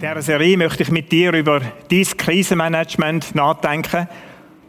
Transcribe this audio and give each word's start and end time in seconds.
dieser 0.00 0.22
Serie 0.22 0.56
möchte 0.56 0.82
ich 0.82 0.90
mit 0.90 1.12
dir 1.12 1.34
über 1.34 1.60
dein 1.60 2.04
Krisenmanagement 2.16 3.34
nachdenken 3.34 4.08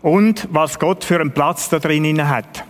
und 0.01 0.45
was 0.51 0.77
Gott 0.77 1.05
für 1.05 1.21
einen 1.21 1.31
Platz 1.31 1.69
da 1.69 1.79
drin 1.79 2.27
hat. 2.27 2.65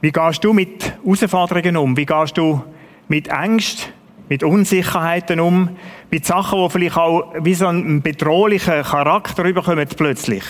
Wie 0.00 0.10
gehst 0.10 0.42
du 0.42 0.54
mit 0.54 0.94
Herausforderungen 1.04 1.76
um? 1.76 1.96
Wie 1.98 2.06
gehst 2.06 2.38
du 2.38 2.62
mit 3.08 3.30
Angst, 3.30 3.92
mit 4.30 4.42
Unsicherheiten 4.42 5.38
um? 5.38 5.76
Mit 6.10 6.24
Sachen, 6.24 6.64
die 6.64 6.70
vielleicht 6.70 6.96
auch 6.96 7.34
wie 7.40 7.54
so 7.54 7.66
einen 7.66 8.00
bedrohlichen 8.00 8.82
Charakter 8.82 9.44
überkommen 9.44 9.86
plötzlich? 9.86 10.44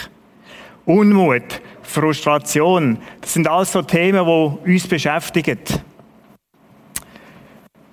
Unmut, 0.84 1.60
Frustration, 1.82 2.98
das 3.20 3.34
sind 3.34 3.48
alles 3.48 3.72
so 3.72 3.82
Themen, 3.82 4.24
die 4.24 4.72
uns 4.72 4.86
beschäftigen. 4.86 5.58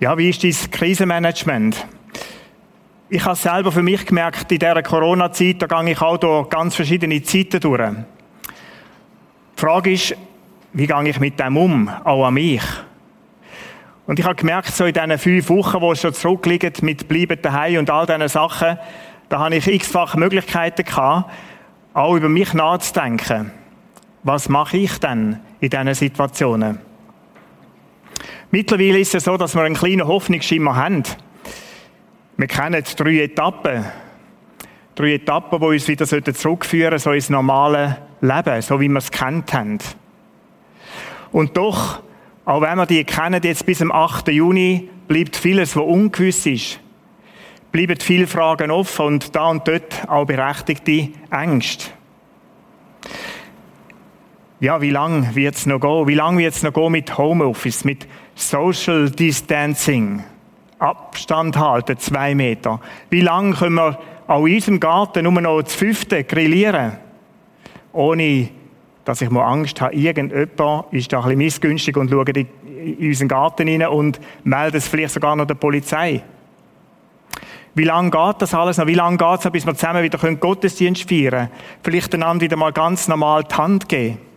Ja, 0.02 0.18
wie 0.18 0.30
ist 0.30 0.46
dein 0.46 0.72
Krisenmanagement? 0.72 1.86
Ich 3.10 3.26
habe 3.26 3.36
selber 3.36 3.70
für 3.70 3.84
mich 3.84 4.06
gemerkt, 4.06 4.50
in 4.50 4.58
dieser 4.60 4.82
Corona-Zeit, 4.82 5.62
da 5.62 5.68
gehe 5.68 5.92
ich 5.92 6.02
auch 6.02 6.16
durch 6.16 6.48
ganz 6.48 6.74
verschiedene 6.74 7.22
Zeiten 7.22 7.60
durch. 7.60 7.82
Die 7.82 9.60
Frage 9.60 9.92
ist, 9.92 10.16
wie 10.72 10.88
gehe 10.88 11.10
ich 11.10 11.20
mit 11.20 11.38
dem 11.38 11.58
um, 11.58 11.90
auch 11.90 12.26
an 12.26 12.36
mich? 12.36 12.62
Und 14.08 14.20
ich 14.20 14.24
habe 14.24 14.36
gemerkt, 14.36 14.74
so 14.74 14.86
in 14.86 14.94
diesen 14.94 15.18
fünf 15.18 15.50
Wochen, 15.50 15.82
die 15.82 15.96
schon 15.98 16.14
zurückliegen, 16.14 16.72
mit 16.80 17.10
Bleiben 17.10 17.42
daheim 17.42 17.80
und 17.80 17.90
all 17.90 18.06
diesen 18.06 18.30
Sachen, 18.30 18.80
da 19.28 19.40
habe 19.40 19.58
ich 19.58 19.68
x-fach 19.68 20.16
Möglichkeiten 20.16 20.86
gehabt, 20.86 21.30
auch 21.94 22.16
über 22.16 22.30
mich 22.30 22.54
nachzudenken. 22.54 23.52
Was 24.24 24.48
mache 24.48 24.78
ich 24.78 24.98
denn 25.00 25.42
in 25.60 25.70
diesen 25.70 25.94
Situationen? 25.94 26.89
Mittlerweile 28.52 29.00
ist 29.00 29.14
es 29.14 29.26
so, 29.26 29.38
dass 29.38 29.54
wir 29.56 29.62
einen 29.62 29.76
kleinen 29.76 30.08
Hoffnungsschimmer 30.08 30.76
haben. 30.76 31.04
Wir 32.38 32.48
kennen 32.48 32.84
drei 32.96 33.24
Etappen. 33.24 33.86
Drei 34.96 35.14
Etappen, 35.14 35.60
die 35.60 35.66
uns 35.66 35.88
wieder 35.88 36.06
zurückführen 36.06 36.98
so 36.98 37.12
ins 37.12 37.30
normale 37.30 37.98
Leben, 38.22 38.62
so 38.62 38.80
wie 38.80 38.90
wir 38.90 38.98
es 38.98 39.12
kennt 39.12 39.54
haben. 39.54 39.78
Und 41.32 41.56
doch, 41.58 42.02
auch 42.46 42.62
wenn 42.62 42.78
wir 42.78 42.88
die 42.88 43.04
kennen, 43.04 43.42
jetzt 43.44 43.66
bis 43.66 43.78
zum 43.78 43.92
8. 43.92 44.30
Juni, 44.30 44.90
bleibt 45.08 45.36
vieles, 45.36 45.76
was 45.76 45.84
ungewiss 45.84 46.46
ist. 46.48 46.80
Bleiben 47.72 47.98
viele 48.00 48.26
Fragen 48.26 48.72
offen 48.72 49.06
und 49.06 49.36
da 49.36 49.48
und 49.48 49.68
dort 49.68 50.10
auch 50.10 50.26
berechtigte 50.26 51.10
Ängste. 51.30 51.92
Ja, 54.60 54.82
wie 54.82 54.90
lang 54.90 55.36
wird 55.36 55.56
es 55.56 55.66
noch 55.68 55.80
gehen? 55.80 56.08
Wie 56.08 56.16
lange 56.16 56.40
wird 56.40 56.56
es 56.56 56.64
noch 56.64 56.74
gehen 56.74 56.92
mit 56.92 57.18
Homeoffice, 57.18 57.86
mit 57.86 58.08
Social 58.40 59.10
Distancing, 59.10 60.24
Abstand 60.80 61.58
halten, 61.58 61.98
zwei 61.98 62.34
Meter. 62.34 62.80
Wie 63.10 63.20
lange 63.20 63.54
können 63.54 63.76
wir 63.76 64.00
auch 64.28 64.46
in 64.46 64.56
unserem 64.56 64.80
Garten 64.80 65.24
nur 65.24 65.42
noch 65.42 65.62
das 65.62 65.76
fünfte 65.76 66.24
grillieren? 66.24 66.94
Ohne, 67.92 68.48
dass 69.04 69.22
ich 69.22 69.30
mal 69.30 69.44
Angst 69.44 69.82
habe, 69.82 69.94
irgendjemand 69.94 70.94
ist 70.94 71.12
da 71.12 71.20
ein 71.20 71.24
bisschen 71.24 71.38
missgünstig 71.38 71.98
und 71.98 72.10
schaut 72.10 72.30
in 72.30 72.48
unseren 73.00 73.28
Garten 73.28 73.68
rein 73.68 73.86
und 73.86 74.22
meldet 74.46 74.76
es 74.76 74.88
vielleicht 74.88 75.16
sogar 75.16 75.36
noch 75.36 75.46
der 75.46 75.56
Polizei. 75.56 76.24
Wie 77.76 77.84
lange 77.84 78.10
geht 78.10 78.36
das 78.42 78.54
alles 78.54 78.78
noch? 78.78 78.88
Wie 78.88 78.94
lange 78.94 79.18
geht 79.18 79.40
es 79.40 79.46
noch, 79.46 79.52
bis 79.52 79.66
wir 79.66 79.76
zusammen 79.76 80.02
wieder 80.02 80.18
Gottesdienst 80.18 81.10
feiern 81.10 81.32
können? 81.32 81.50
Vielleicht 81.84 82.14
einander 82.14 82.42
wieder 82.42 82.56
mal 82.56 82.72
ganz 82.72 83.10
normal 83.10 83.44
die 83.44 83.56
Hand 83.56 83.90
geben. 83.90 84.29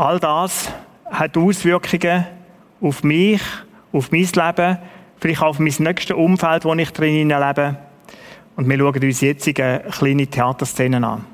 All 0.00 0.18
das 0.18 0.72
hat 1.10 1.36
Auswirkungen 1.36 2.26
auf 2.80 3.02
mich, 3.04 3.42
auf 3.92 4.10
mein 4.10 4.22
Leben, 4.22 4.78
vielleicht 5.18 5.42
auch 5.42 5.48
auf 5.48 5.58
mein 5.58 5.74
nächstes 5.78 6.16
Umfeld, 6.16 6.64
wo 6.64 6.72
ich 6.72 6.90
drin 6.90 7.28
lebe. 7.28 7.76
Und 8.56 8.66
wir 8.66 8.78
schauen 8.78 9.02
uns 9.02 9.20
jetzt 9.20 9.46
eine 9.46 9.80
kleine 9.90 10.26
Theaterszene 10.26 11.06
an. 11.06 11.26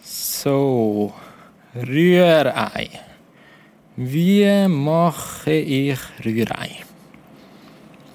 So, 0.00 1.12
Rührei. 1.76 2.88
Wie 3.96 4.66
mache 4.66 5.52
ich 5.52 5.98
Rührei? 6.24 6.70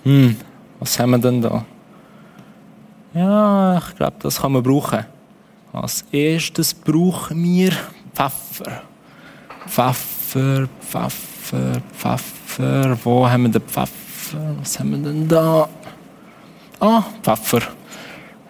Hm, 0.02 0.36
was 0.80 1.00
haben 1.00 1.12
wir 1.12 1.20
denn 1.20 1.44
da? 1.44 1.64
Ja, 3.14 3.78
ich 3.78 3.96
glaube, 3.96 4.16
das 4.20 4.42
kann 4.42 4.54
man 4.54 4.64
brauchen. 4.64 5.19
Als 5.72 6.04
erstes 6.12 6.74
brauchen 6.74 7.44
wir 7.44 7.72
Pfeffer. 8.14 8.82
Pfeffer, 9.68 10.68
Pfeffer, 10.82 11.82
Pfeffer. 11.94 12.98
Wo 13.04 13.30
haben 13.30 13.44
wir 13.44 13.50
den 13.50 13.62
Pfeffer? 13.62 14.56
Was 14.60 14.80
haben 14.80 14.92
wir 14.92 14.98
denn 14.98 15.28
da? 15.28 15.70
Ah, 16.80 17.04
Pfeffer. 17.22 17.62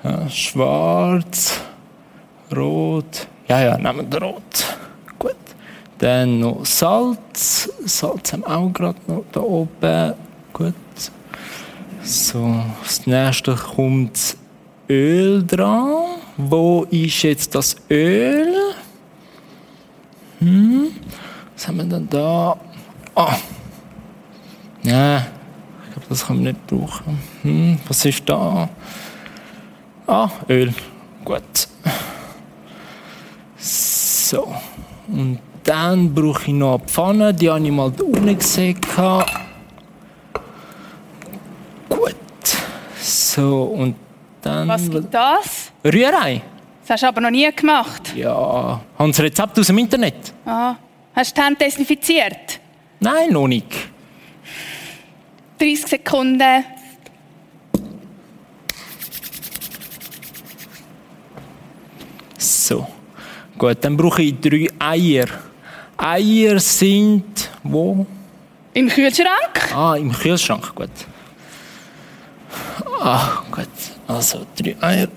Ja, 0.03 0.30
schwarz, 0.30 1.59
rot. 2.56 3.28
Ja, 3.50 3.62
ja, 3.62 3.78
nehmen 3.78 4.09
wir 4.09 4.22
rot. 4.22 4.78
Gut. 5.18 5.36
Dann 5.97 6.40
noch 6.40 6.66
Salz. 6.66 7.69
Salz 7.86 8.31
haben 8.31 8.44
wir 8.44 8.57
auch 8.57 8.69
gerade 8.72 9.00
noch 9.07 9.25
da 9.31 9.41
oben. 9.41 10.13
Gut. 10.53 10.74
So, 12.01 12.63
als 12.81 13.06
nächstes 13.06 13.62
kommt 13.62 14.38
Öl 14.88 15.46
dran. 15.46 16.08
Wo 16.41 16.88
ist 16.89 17.23
jetzt 17.23 17.53
das 17.53 17.75
Öl? 17.89 18.55
Hm? 20.39 20.88
Was 21.53 21.67
haben 21.67 21.77
wir 21.77 21.83
denn 21.83 22.07
da? 22.09 22.55
Ah. 23.13 23.35
Ja, 24.83 25.17
ich 25.17 25.91
glaube, 25.91 26.07
das 26.07 26.25
können 26.25 26.45
wir 26.45 26.53
nicht 26.53 26.66
brauchen. 26.66 27.19
Hm, 27.41 27.77
was 27.85 28.05
ist 28.05 28.23
da? 28.29 28.69
Ah, 30.07 30.29
Öl. 30.47 30.73
Gut. 31.25 31.67
So. 33.57 34.47
Und 35.09 35.39
dann 35.66 36.13
brauche 36.16 36.44
ich 36.44 36.53
noch 36.53 36.79
eine 36.79 36.88
Pfanne. 36.88 37.33
Die 37.33 37.50
habe 37.50 37.66
ich 37.66 37.69
mal 37.69 37.91
da 37.91 38.06
unten 38.06 38.38
gesehen. 38.38 38.79
Gut. 41.89 42.16
So, 43.01 43.63
und 43.63 43.95
dann... 44.41 44.69
Was 44.69 44.89
gibt 44.89 45.13
das? 45.13 45.58
Rührei. 45.84 46.41
Das 46.81 46.90
hast 46.95 47.03
du 47.03 47.07
aber 47.07 47.22
noch 47.22 47.29
nie 47.29 47.50
gemacht. 47.51 48.13
Ja, 48.16 48.81
haben 48.97 49.13
Sie 49.13 49.22
Rezept 49.22 49.57
aus 49.59 49.67
dem 49.67 49.78
Internet? 49.78 50.34
Ah. 50.45 50.75
Hast 51.16 51.38
du 51.38 51.41
die 51.41 51.45
Hände 51.45 51.59
desinfiziert? 51.66 52.59
Nein, 53.00 53.31
noch 53.31 53.47
nicht. 53.47 53.67
30 55.59 55.85
Sekunden. 55.88 56.63
So. 62.38 62.88
Gut, 63.57 63.78
dann 63.81 63.97
brauche 63.97 64.22
ich 64.23 64.39
drei 64.39 64.68
Eier. 64.79 65.28
Eier 65.97 66.59
sind 66.59 67.50
wo? 67.63 68.06
Im 68.73 68.88
Kühlschrank? 68.88 69.73
Ah, 69.75 69.95
im 69.95 70.12
Kühlschrank, 70.12 70.73
gut. 70.73 70.89
Ah, 73.01 73.44
gut. 73.51 73.68
Also 74.07 74.45
drei 74.56 74.75
Eier. 74.81 75.07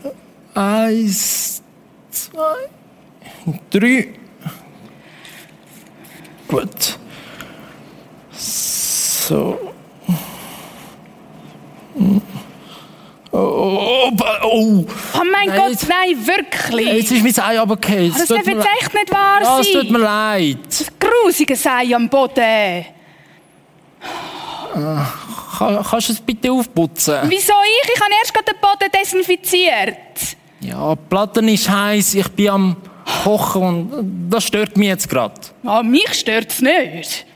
Eins, 0.55 1.63
zwei, 2.11 2.69
drei. 3.71 4.09
Gut. 6.49 6.99
So. 8.33 9.59
Oh, 13.35 13.39
oh, 13.39 14.11
oh. 14.43 14.85
Oh 15.15 15.23
mein 15.31 15.49
Nein, 15.49 15.57
Gott, 15.59 15.71
jetzt- 15.71 15.89
nein, 15.89 16.27
wirklich. 16.27 16.87
Jetzt 16.87 17.13
ist 17.13 17.23
mein 17.39 17.45
Ei 17.47 17.59
runtergefallen. 17.59 18.13
das 18.19 18.29
darf 18.29 18.47
jetzt 18.47 18.67
echt 18.81 18.93
nicht 18.95 19.11
wahr 19.11 19.41
Ja, 19.43 19.61
es 19.61 19.73
tut 19.73 19.83
sein. 19.85 19.93
mir 19.93 19.99
leid. 19.99 20.59
Das 20.69 20.87
grusige 20.99 21.55
Ei 21.71 21.95
am 21.95 22.09
Boden. 22.11 22.85
Kann, 24.75 25.85
kannst 25.89 26.09
du 26.09 26.13
es 26.13 26.21
bitte 26.21 26.51
aufputzen? 26.53 27.21
Wieso 27.29 27.53
ich? 27.65 27.91
Ich 27.95 28.01
habe 28.01 28.13
erst 28.21 28.35
gerade 28.35 28.53
den 28.53 28.61
Boden 28.61 28.91
desinfiziert. 29.01 30.32
Ja, 30.63 30.95
die 30.95 31.01
Platte 31.09 31.41
ist 31.51 31.69
heiß. 31.69 32.15
Ich 32.15 32.29
bin 32.29 32.49
am 32.49 32.77
Kochen 33.25 33.93
und 33.93 34.31
das 34.31 34.45
stört 34.45 34.77
mich 34.77 34.89
jetzt 34.89 35.09
gerade. 35.09 35.35
Ah, 35.65 35.83
mich 35.83 36.13
stört 36.15 36.51
es 36.51 36.63
nicht. 36.63 37.27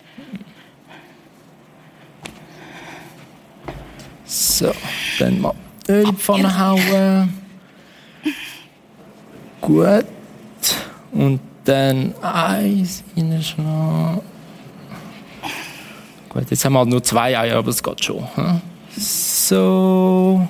So, 4.24 4.72
dann 5.18 5.40
mal 5.40 5.54
Öl 5.88 6.08
in 6.08 6.16
Pfanne 6.16 6.58
hauen. 6.58 7.34
Gut. 9.60 10.04
Und 11.12 11.40
dann 11.64 12.14
Eis 12.22 13.02
reinschlagen. 13.16 14.20
Gut, 16.28 16.50
jetzt 16.50 16.64
haben 16.64 16.72
wir 16.74 16.80
halt 16.80 16.88
nur 16.88 17.02
zwei 17.02 17.38
Eier, 17.38 17.56
aber 17.58 17.70
es 17.70 17.82
geht 17.82 18.04
schon. 18.04 18.26
hm? 18.34 18.60
So. 18.96 20.48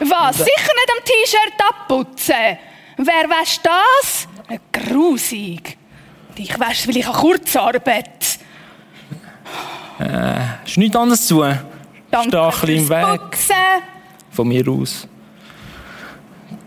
Was? 0.00 0.36
Sicher 0.36 0.48
nicht 0.48 0.90
am 0.96 1.04
T-Shirt 1.04 1.54
abputzen. 1.68 2.58
Wer 2.96 3.28
wäscht 3.30 3.60
das? 3.64 4.26
Grusig. 4.72 5.76
Ich 6.36 6.58
weiss, 6.58 6.88
weil 6.88 6.96
ich 6.96 7.06
habe 7.06 7.16
Kurzarbeit. 7.18 8.38
Ist 10.66 10.76
nichts 10.76 10.96
anderes 10.96 11.26
zu. 11.26 11.44
Danke 12.10 12.30
bisschen 12.30 12.68
im 12.68 12.88
Weg 12.88 13.20
Putzen. 13.30 13.54
von 14.30 14.48
mir 14.48 14.66
aus. 14.68 15.06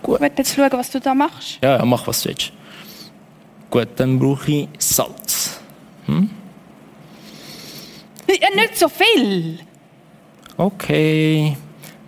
Ich 0.04 0.08
will 0.08 0.32
jetzt 0.38 0.56
schauen, 0.56 0.70
was 0.72 0.90
du 0.92 1.00
da 1.00 1.14
machst. 1.14 1.60
Ja, 1.62 1.78
ja, 1.78 1.86
mach 1.86 2.08
was 2.08 2.22
du 2.22 2.30
willst. 2.30 2.52
Gut, 3.70 3.90
dann 3.98 4.18
brauche 4.18 4.50
ich 4.52 4.70
Salz. 4.78 5.60
Ja, 6.08 6.22
nicht 8.56 8.78
so 8.78 8.88
viel. 8.90 9.60
Okay. 10.56 11.58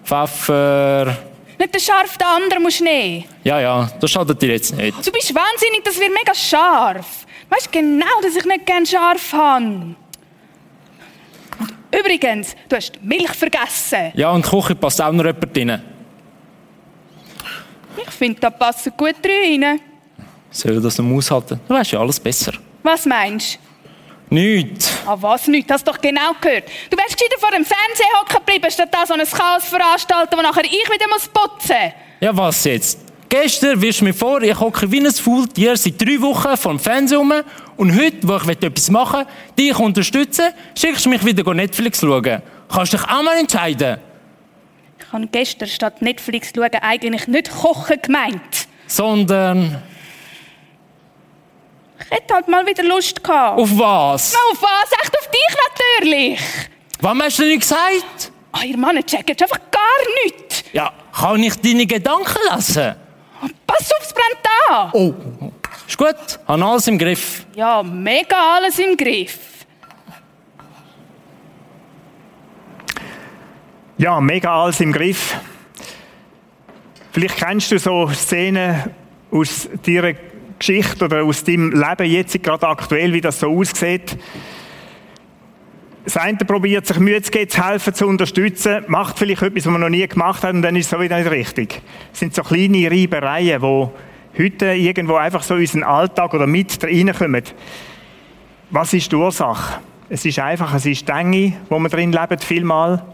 Pfeffer. 0.09 1.17
Nicht 1.59 1.73
den 1.73 1.79
scharf, 1.81 2.17
den 2.17 2.25
anderen 2.27 2.63
musst 2.63 2.79
du 2.79 2.85
nehmen. 2.85 3.25
Ja, 3.43 3.59
ja, 3.59 3.91
das 3.99 4.09
schadet 4.09 4.41
dir 4.41 4.49
jetzt 4.53 4.75
nicht. 4.75 5.05
Du 5.05 5.11
bist 5.11 5.35
wahnsinnig, 5.35 5.83
das 5.83 5.99
wird 5.99 6.09
mega 6.09 6.33
scharf. 6.33 7.27
Weißt 7.49 7.67
du 7.67 7.71
genau, 7.79 8.05
dass 8.23 8.35
ich 8.35 8.45
nicht 8.45 8.65
gerne 8.65 8.85
scharf 8.87 9.33
habe? 9.33 9.65
Und 9.65 9.95
Übrigens, 11.91 12.55
du 12.67 12.75
hast 12.75 12.99
Milch 13.03 13.29
vergessen. 13.31 14.11
Ja, 14.15 14.31
und 14.31 14.45
die 14.45 14.49
Küche 14.49 14.75
passt 14.75 14.99
auch 15.01 15.11
noch 15.11 15.25
jemand 15.25 15.57
rein. 15.57 15.81
Ich 17.97 18.11
finde, 18.11 18.39
da 18.39 18.49
passen 18.49 18.93
gut 18.97 19.15
rein. 19.23 19.79
Soll 20.49 20.81
das 20.81 20.97
noch 20.97 21.15
aushalten? 21.17 21.59
Du 21.67 21.73
weißt 21.73 21.91
ja 21.91 21.99
alles 21.99 22.19
besser. 22.19 22.53
Was 22.81 23.05
meinst 23.05 23.55
du? 23.55 23.68
Nichts. 24.29 24.91
Ah, 25.05 25.17
was 25.19 25.47
nicht? 25.47 25.71
Hast 25.71 25.87
du 25.87 25.91
doch 25.91 25.99
genau 25.99 26.33
gehört. 26.39 26.65
Du 26.89 26.97
wärst 26.97 27.17
gescheiter 27.17 27.39
vor 27.39 27.51
dem 27.51 27.65
Fernseher 27.65 28.19
hocken 28.21 28.45
geblieben, 28.45 28.71
statt 28.71 28.89
da 28.91 29.05
so 29.05 29.13
ein 29.13 29.25
Chaos 29.25 29.65
veranstalten, 29.65 30.37
wo 30.37 30.41
nachher 30.41 30.65
ich 30.65 30.71
wieder 30.71 31.07
muss 31.09 31.27
putzen 31.27 31.93
Ja, 32.19 32.35
was 32.35 32.63
jetzt? 32.63 32.99
Gestern 33.27 33.79
wirst 33.81 34.01
du 34.01 34.05
mir 34.05 34.13
vor, 34.13 34.41
ich 34.41 34.59
hocke 34.59 34.91
wie 34.91 34.99
ein 34.99 35.11
Faultier 35.11 35.77
seit 35.77 36.01
drei 36.01 36.19
Wochen 36.19 36.57
vor 36.57 36.71
dem 36.71 36.79
Fernsehen 36.79 37.19
rum 37.19 37.33
und 37.77 37.95
heute, 37.95 38.27
wo 38.27 38.37
ich 38.37 38.63
etwas 38.63 38.89
machen 38.89 39.25
will, 39.55 39.65
dich 39.71 39.77
unterstützen, 39.77 40.45
schickst 40.75 41.05
du 41.05 41.09
mich 41.09 41.23
wieder 41.23 41.53
Netflix 41.53 41.99
schauen. 41.99 42.41
Kannst 42.67 42.93
dich 42.93 43.03
auch 43.03 43.21
mal 43.21 43.37
entscheiden. 43.37 43.97
Ich 44.99 45.13
habe 45.13 45.27
gestern 45.27 45.67
statt 45.67 46.01
Netflix 46.01 46.51
schauen 46.55 46.69
eigentlich 46.81 47.27
nicht 47.27 47.51
kochen 47.51 48.01
gemeint. 48.01 48.67
Sondern 48.87 49.81
hätte 52.09 52.33
halt 52.33 52.47
mal 52.47 52.65
wieder 52.65 52.83
Lust 52.83 53.23
gehabt. 53.23 53.59
auf 53.59 53.69
was? 53.77 54.33
Na, 54.33 54.39
auf 54.51 54.61
was? 54.61 54.91
Echt 55.03 55.17
auf 55.17 55.29
dich 55.29 55.99
natürlich. 55.99 56.39
Was 57.01 57.17
hast 57.19 57.37
du 57.37 57.41
denn 57.43 57.51
nicht 57.51 57.61
gesagt? 57.61 58.31
Ah, 58.51 58.63
ihr 58.63 58.77
Mann 58.77 59.05
checkt 59.05 59.41
einfach 59.41 59.59
gar 59.71 59.81
nichts. 60.25 60.63
Ja, 60.73 60.91
kann 61.13 61.41
ich 61.41 61.55
deine 61.61 61.85
Gedanken 61.85 62.39
lassen? 62.49 62.95
Pass 63.65 63.91
auf, 63.91 64.01
es 64.01 64.13
brennt 64.13 64.39
da. 64.67 64.89
Oh, 64.93 65.13
ist 65.87 65.97
gut, 65.97 66.39
habe 66.47 66.65
alles 66.65 66.87
im 66.87 66.97
Griff. 66.97 67.45
Ja, 67.55 67.81
mega 67.83 68.55
alles 68.55 68.79
im 68.79 68.97
Griff. 68.97 69.37
Ja, 73.97 74.19
mega 74.19 74.63
alles 74.63 74.79
im 74.79 74.91
Griff. 74.93 75.35
Vielleicht 77.11 77.37
kennst 77.37 77.71
du 77.71 77.79
so 77.79 78.07
Szenen 78.09 78.93
aus 79.31 79.67
deiner 79.85 80.13
Geschichte 80.59 81.05
oder 81.05 81.23
aus 81.23 81.43
deinem 81.43 81.71
Leben 81.71 82.11
jetzt 82.11 82.41
gerade 82.43 82.67
aktuell, 82.67 83.13
wie 83.13 83.21
das 83.21 83.39
so 83.39 83.47
aussieht. 83.47 84.17
Das 86.05 86.17
eine 86.17 86.37
probiert 86.37 86.87
sich 86.87 86.97
Mühe 86.99 87.21
zu 87.21 87.31
geben, 87.31 87.49
zu 87.49 87.65
helfen, 87.67 87.93
zu 87.93 88.07
unterstützen, 88.07 88.83
macht 88.87 89.19
vielleicht 89.19 89.41
etwas, 89.41 89.65
was 89.65 89.71
man 89.71 89.81
noch 89.81 89.89
nie 89.89 90.07
gemacht 90.07 90.43
hat 90.43 90.53
und 90.53 90.61
dann 90.61 90.75
ist 90.75 90.85
es 90.85 90.91
so 90.91 90.99
wieder 90.99 91.17
nicht 91.17 91.29
richtig. 91.29 91.81
Es 92.11 92.19
sind 92.19 92.33
so 92.33 92.41
kleine 92.41 92.89
Reibereien, 92.89 93.61
die 93.61 94.43
heute 94.43 94.73
irgendwo 94.73 95.15
einfach 95.15 95.43
so 95.43 95.55
in 95.55 95.61
unseren 95.61 95.83
Alltag 95.83 96.33
oder 96.33 96.47
mit 96.47 96.83
reinkommen. 96.83 97.43
Was 98.71 98.93
ist 98.93 99.11
die 99.11 99.15
Ursache? 99.15 99.79
Es 100.09 100.25
ist 100.25 100.39
einfach, 100.39 100.73
es 100.73 100.85
ist 100.85 101.07
die 101.07 101.11
Enge, 101.11 101.53
wo 101.69 101.77
wir 101.77 101.89
drin 101.89 102.11
leben, 102.11 102.39
vielmal. 102.39 103.05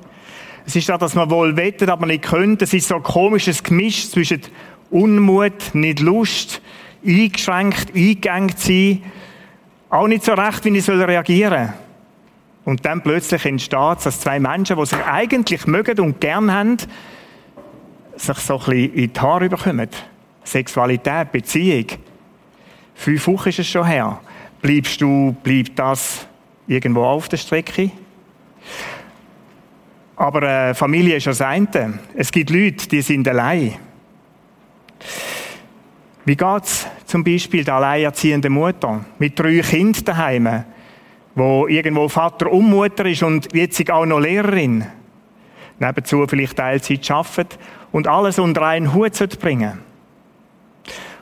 Es 0.65 0.75
ist 0.75 0.87
das, 0.87 0.99
dass 0.99 1.15
man 1.15 1.29
wohl 1.29 1.57
wettet, 1.57 1.89
aber 1.89 2.05
nicht 2.05 2.23
könnte. 2.23 2.63
Es 2.63 2.73
ist 2.73 2.87
so 2.87 2.95
ein 2.95 3.03
komisches 3.03 3.63
Gemisch 3.63 4.09
zwischen 4.09 4.41
Unmut, 4.89 5.73
nicht 5.73 5.99
Lust, 5.99 6.61
eingeschränkt, 7.05 7.95
eingegangen 7.95 8.53
sein, 8.57 9.03
auch 9.89 10.07
nicht 10.07 10.23
so 10.25 10.33
recht, 10.33 10.65
wie 10.65 10.77
ich 10.77 10.89
reagieren 10.89 11.67
soll. 11.67 11.73
Und 12.65 12.83
dann 12.83 13.01
plötzlich 13.01 13.45
entsteht 13.45 13.97
es, 13.97 14.03
dass 14.05 14.19
zwei 14.19 14.39
Menschen, 14.39 14.77
die 14.77 14.85
sich 14.85 15.05
eigentlich 15.05 15.67
mögen 15.67 15.99
und 15.99 16.19
gern 16.19 16.51
haben, 16.51 16.77
sich 18.15 18.37
so 18.37 18.57
ein 18.57 18.59
bisschen 18.59 18.93
in 18.93 19.13
die 19.13 19.19
Haare 19.19 19.49
bekommen. 19.49 19.89
Sexualität, 20.43 21.31
Beziehung. 21.31 21.85
Fünf 22.95 23.27
Wochen 23.27 23.49
ist 23.49 23.59
es 23.59 23.67
schon 23.67 23.85
her. 23.85 24.19
Bleibst 24.61 24.99
du, 25.01 25.35
bleibt 25.43 25.77
das 25.77 26.27
irgendwo 26.67 27.03
auf 27.03 27.29
der 27.29 27.37
Strecke? 27.37 27.91
Aber 30.15 30.41
äh, 30.43 30.73
Familie 30.73 31.17
ist 31.17 31.27
das 31.27 31.41
eine. 31.41 31.99
Es 32.15 32.31
gibt 32.31 32.49
Leute, 32.49 32.87
die 32.87 33.01
sind 33.01 33.27
allein. 33.27 33.75
Wie 36.25 36.35
geht's 36.35 36.87
zum 37.05 37.23
Beispiel 37.23 37.63
der 37.63 37.75
alleinerziehenden 37.75 38.51
Mutter 38.51 39.05
mit 39.19 39.39
drei 39.39 39.59
Kindern 39.59 40.05
daheim, 40.05 40.63
wo 41.35 41.67
irgendwo 41.67 42.09
Vater 42.09 42.51
und 42.51 42.67
Mutter 42.67 43.05
ist 43.05 43.21
und 43.21 43.53
jetzt 43.53 43.91
auch 43.91 44.07
noch 44.07 44.19
Lehrerin, 44.19 44.85
nebenzu 45.77 46.25
vielleicht 46.27 46.57
Teilzeit 46.57 47.11
arbeitet 47.11 47.59
und 47.91 48.07
alles 48.07 48.39
unter 48.39 48.63
einen 48.63 48.91
Hut 48.93 49.39
bringen 49.39 49.79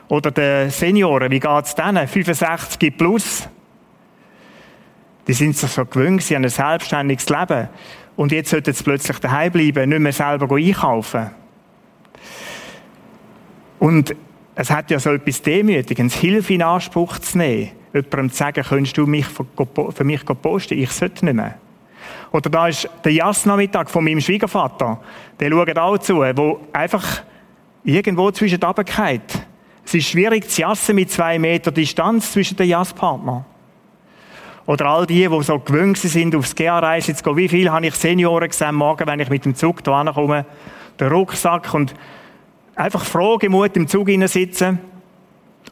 Oder 0.08 0.30
den 0.30 0.70
Senioren, 0.70 1.30
wie 1.30 1.40
geht's 1.40 1.74
denen? 1.74 2.08
65 2.08 2.96
plus. 2.96 3.48
Die 5.26 5.34
sind 5.34 5.56
sich 5.56 5.70
so 5.70 5.84
gewöhnt, 5.84 6.22
sie 6.22 6.34
haben 6.34 6.44
ein 6.44 6.50
selbstständiges 6.50 7.28
Leben. 7.28 7.68
Und 8.16 8.32
jetzt 8.32 8.50
sollten 8.50 8.72
sie 8.72 8.84
plötzlich 8.84 9.18
daheim 9.18 9.52
bleiben, 9.52 9.90
nicht 9.90 9.98
mehr 9.98 10.12
selber 10.12 10.56
einkaufen. 10.56 11.30
Und 13.78 14.14
es 14.54 14.70
hat 14.70 14.90
ja 14.90 14.98
so 14.98 15.12
etwas 15.12 15.42
Demütigendes, 15.42 16.16
Hilfe 16.16 16.54
in 16.54 16.62
Anspruch 16.62 17.18
zu 17.18 17.38
nehmen. 17.38 17.72
Jemandem 17.92 18.30
zu 18.30 18.36
sagen, 18.36 18.62
könntest 18.62 18.96
du 18.96 19.06
mich 19.06 19.26
für 19.26 20.04
mich 20.04 20.24
posten? 20.24 20.78
Ich 20.78 20.90
sollte 20.90 21.24
nicht 21.24 21.34
mehr. 21.34 21.54
Oder 22.32 22.50
da 22.50 22.68
ist 22.68 22.88
der 23.04 23.12
Jasnachmittag 23.12 23.88
von 23.88 24.04
meinem 24.04 24.20
Schwiegervater. 24.20 25.00
Der 25.38 25.50
schaut 25.50 25.78
auch 25.78 25.98
zu, 25.98 26.16
wo 26.16 26.60
einfach 26.72 27.22
irgendwo 27.84 28.30
zwischen 28.30 28.58
den 28.58 28.74
geht. 28.74 29.46
Es 29.84 29.94
ist 29.94 30.08
schwierig 30.08 30.50
zu 30.50 30.62
jassen 30.62 30.96
mit 30.96 31.10
zwei 31.10 31.38
Meter 31.38 31.70
Distanz 31.70 32.32
zwischen 32.32 32.56
den 32.56 32.68
Jasspartnern. 32.68 33.44
Oder 34.66 34.86
all 34.86 35.06
die, 35.06 35.28
die 35.28 35.42
so 35.42 35.58
gewöhnt 35.58 35.98
sind, 35.98 36.34
aufs 36.34 36.54
GA-Reise 36.54 37.14
zu 37.14 37.22
gehen. 37.22 37.36
Wie 37.36 37.48
viel 37.48 37.70
habe 37.70 37.86
ich 37.86 37.94
Senioren 37.94 38.48
gesehen, 38.48 38.74
morgen, 38.74 39.06
wenn 39.06 39.20
ich 39.20 39.28
mit 39.28 39.44
dem 39.44 39.54
Zug 39.54 39.84
da 39.84 40.02
komme, 40.04 40.46
der 40.98 41.10
Rucksack 41.10 41.74
und 41.74 41.94
einfach 42.76 43.04
Fragemut 43.04 43.76
im 43.76 43.88
Zug 43.88 44.08
sitzen. 44.26 44.78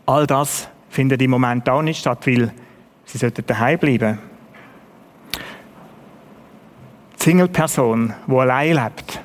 All 0.06 0.26
das 0.26 0.68
findet 0.88 1.22
im 1.22 1.30
Moment 1.30 1.68
auch 1.68 1.82
nicht 1.82 2.00
statt, 2.00 2.26
weil 2.26 2.52
sie 3.04 3.18
sollten 3.18 3.46
daheim 3.46 3.78
bleiben. 3.78 4.18
Single-Person, 7.16 8.14
die 8.26 8.34
allein 8.34 8.74
lebt, 8.74 9.20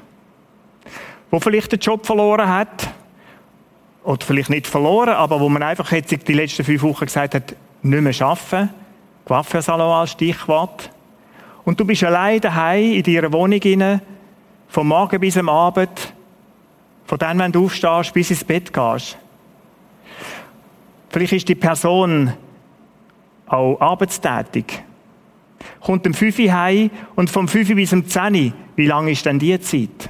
die 1.31 1.39
vielleicht 1.39 1.71
den 1.71 1.79
Job 1.79 2.05
verloren 2.05 2.47
hat, 2.47 2.89
oder 4.03 4.25
vielleicht 4.25 4.49
nicht 4.49 4.67
verloren, 4.67 5.15
aber 5.15 5.39
wo 5.41 5.49
man 5.49 5.63
einfach 5.63 5.91
jetzt 5.91 6.27
die 6.27 6.33
letzten 6.33 6.63
fünf 6.63 6.81
Wochen 6.83 7.05
gesagt 7.05 7.35
hat, 7.35 7.55
nicht 7.81 8.01
mehr 8.01 8.13
arbeiten, 8.21 8.69
Coiffeursalon 9.25 9.91
als 9.91 10.11
Stichwort. 10.11 10.89
Und 11.65 11.77
du 11.77 11.83
bist 11.83 12.05
allein 12.05 12.39
daheim 12.39 12.93
in 12.93 13.03
deiner 13.03 13.33
Wohnung 13.33 13.59
inne, 13.59 14.01
vom 14.69 14.87
Morgen 14.87 15.19
bis 15.19 15.35
am 15.35 15.49
Abend, 15.49 16.13
von 17.07 17.17
dann, 17.17 17.39
wenn 17.39 17.53
du 17.53 17.65
aufstehst, 17.65 18.13
bis 18.13 18.29
ins 18.29 18.43
Bett 18.43 18.71
gehst. 18.73 19.17
Vielleicht 21.09 21.33
ist 21.33 21.49
die 21.49 21.55
Person 21.55 22.33
auch 23.47 23.79
arbeitstätig. 23.79 24.83
Kommt 25.79 26.05
um 26.05 26.13
5 26.13 26.39
Uhr 26.39 26.53
heim 26.53 26.91
und 27.15 27.29
vom 27.29 27.47
5 27.47 27.69
Uhr 27.69 27.75
bis 27.75 27.93
um 27.93 28.05
10 28.05 28.35
Uhr, 28.35 28.53
wie 28.75 28.85
lange 28.85 29.11
ist 29.11 29.25
denn 29.25 29.39
die 29.39 29.57
Zeit? 29.61 30.09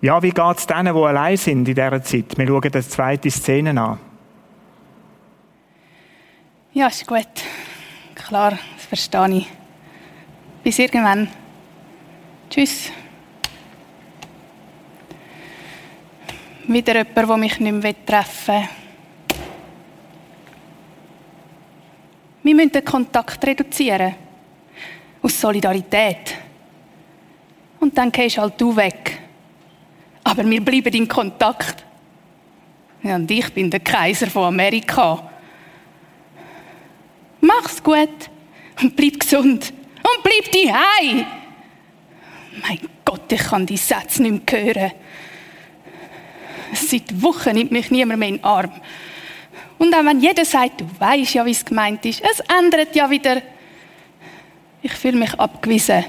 Ja, 0.00 0.22
wie 0.22 0.30
geht 0.30 0.56
es 0.56 0.66
denen, 0.66 0.94
die 0.94 1.02
allein 1.02 1.36
sind 1.36 1.68
in 1.68 1.74
dieser 1.74 2.02
Zeit? 2.02 2.38
Wir 2.38 2.46
schauen 2.46 2.70
das 2.70 2.88
zweite 2.88 3.30
Szene 3.30 3.78
an. 3.78 3.98
Ja, 6.72 6.86
ist 6.86 7.06
gut. 7.06 7.26
Klar, 8.14 8.52
das 8.52 8.86
verstehe 8.86 9.38
ich. 9.38 9.48
Bis 10.62 10.78
irgendwann. 10.78 11.28
Tschüss. 12.48 12.92
Wieder 16.66 16.96
jemand, 16.96 17.16
der 17.16 17.36
mich 17.36 17.60
nicht 17.60 17.82
mehr 17.82 18.06
treffen 18.06 18.54
will. 18.54 18.68
Wir 22.42 22.54
müssen 22.54 22.72
den 22.72 22.84
Kontakt 22.84 23.44
reduzieren. 23.44 24.14
Aus 25.22 25.40
Solidarität. 25.40 26.36
Und 27.78 27.96
dann 27.96 28.10
gehst 28.10 28.38
halt 28.38 28.60
du 28.60 28.74
weg. 28.74 29.20
Aber 30.24 30.48
wir 30.48 30.64
bleiben 30.64 30.94
in 30.94 31.08
Kontakt. 31.08 31.84
Ja, 33.02 33.16
und 33.16 33.30
ich 33.30 33.52
bin 33.52 33.70
der 33.70 33.80
Kaiser 33.80 34.26
von 34.28 34.44
Amerika. 34.44 35.30
Mach's 37.40 37.82
gut 37.82 38.30
und 38.82 38.94
bleib 38.96 39.20
gesund 39.20 39.72
und 39.72 40.22
bleib 40.22 40.52
die 40.52 40.70
Mein 42.62 42.78
Gott, 43.04 43.32
ich 43.32 43.42
kann 43.42 43.64
die 43.64 43.78
Sätze 43.78 44.22
nicht 44.22 44.52
mehr 44.52 44.64
hören. 44.64 44.92
Seit 46.74 47.22
Wochen 47.22 47.52
nimmt 47.52 47.72
mich 47.72 47.90
niemand 47.90 48.18
mehr 48.18 48.28
in 48.28 48.36
den 48.36 48.44
Arm. 48.44 48.72
Und 49.78 49.94
auch 49.94 50.04
wenn 50.04 50.20
jeder 50.20 50.44
sagt, 50.44 50.80
du 50.80 50.86
weißt 50.98 51.34
ja, 51.34 51.46
wie 51.46 51.52
es 51.52 51.64
gemeint 51.64 52.04
ist, 52.04 52.22
es 52.22 52.40
ändert 52.40 52.94
ja 52.94 53.08
wieder. 53.08 53.40
Ich 54.82 54.92
fühle 54.92 55.18
mich 55.18 55.32
abgewiesen. 55.38 56.04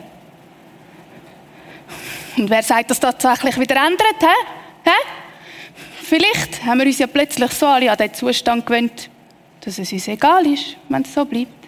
Und 2.37 2.49
wer 2.49 2.63
sagt, 2.63 2.89
dass 2.89 2.99
das 2.99 3.17
tatsächlich 3.17 3.59
wieder 3.59 3.75
ändert? 3.75 4.21
Hä? 4.21 4.25
Hä? 4.83 4.91
Vielleicht 6.01 6.65
haben 6.65 6.79
wir 6.79 6.87
uns 6.87 6.99
ja 6.99 7.07
plötzlich 7.07 7.51
so 7.51 7.67
alle 7.67 7.89
an 7.89 7.97
den 7.97 8.13
Zustand 8.13 8.65
gewöhnt, 8.65 9.09
dass 9.61 9.79
es 9.79 9.91
uns 9.91 10.07
egal 10.07 10.45
ist, 10.45 10.75
wenn 10.89 11.03
es 11.03 11.13
so 11.13 11.23
bleibt. 11.23 11.67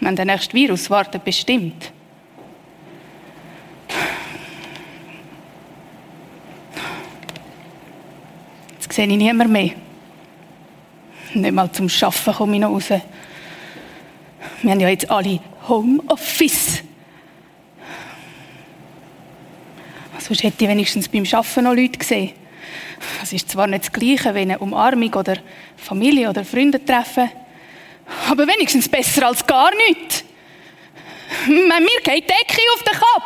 Wenn 0.00 0.16
der 0.16 0.24
nächste 0.24 0.54
Virus 0.54 0.90
wartet, 0.90 1.24
bestimmt. 1.24 1.92
Sehe 8.96 9.06
ich 9.06 9.16
niemand 9.16 9.50
mehr. 9.50 9.72
Nicht 11.34 11.52
mal 11.52 11.70
zum 11.70 11.88
Arbeiten 11.88 12.32
komme 12.32 12.54
ich 12.54 12.60
noch 12.60 12.70
raus. 12.70 12.88
Wir 12.88 14.70
haben 14.70 14.80
ja 14.80 14.88
jetzt 14.88 15.10
alle 15.10 15.38
Homeoffice. 15.68 16.82
Sonst 20.18 20.42
hätte 20.42 20.64
ich 20.64 20.70
wenigstens 20.70 21.08
beim 21.08 21.24
Arbeiten 21.30 21.64
noch 21.64 21.74
Leute 21.74 21.98
gesehen. 21.98 22.32
Es 23.22 23.34
ist 23.34 23.50
zwar 23.50 23.66
nicht 23.66 23.84
das 23.84 23.92
Gleiche 23.92 24.34
wie 24.34 24.40
eine 24.40 24.58
Umarmung 24.58 25.12
oder 25.12 25.36
Familie 25.76 26.30
oder 26.30 26.42
Freunde 26.42 26.82
treffen, 26.82 27.30
aber 28.30 28.46
wenigstens 28.46 28.88
besser 28.88 29.26
als 29.26 29.46
gar 29.46 29.70
nichts. 29.88 30.24
Mir 31.46 32.00
geht 32.02 32.24
die 32.24 32.26
Decke 32.26 32.62
auf 32.74 32.82
den 32.82 32.98
Kopf. 32.98 33.25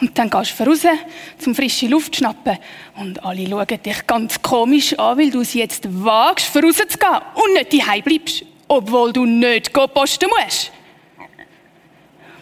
Und 0.00 0.18
dann 0.18 0.30
gehst 0.30 0.58
du 0.58 0.64
raus, 0.64 0.86
zum 1.38 1.54
frische 1.54 1.86
Luft 1.86 2.16
schnappen. 2.16 2.58
Und 2.96 3.22
alle 3.22 3.46
schauen 3.46 3.66
dich 3.66 4.06
ganz 4.06 4.40
komisch 4.40 4.98
an, 4.98 5.18
weil 5.18 5.30
du 5.30 5.40
es 5.40 5.52
jetzt 5.52 5.86
wagst, 6.02 6.56
rauszugehen 6.56 7.20
und 7.34 7.52
nicht 7.54 7.72
daheim 7.74 8.02
bleibst, 8.02 8.44
obwohl 8.66 9.12
du 9.12 9.26
nicht 9.26 9.72
posten 9.72 10.30
musst. 10.30 10.72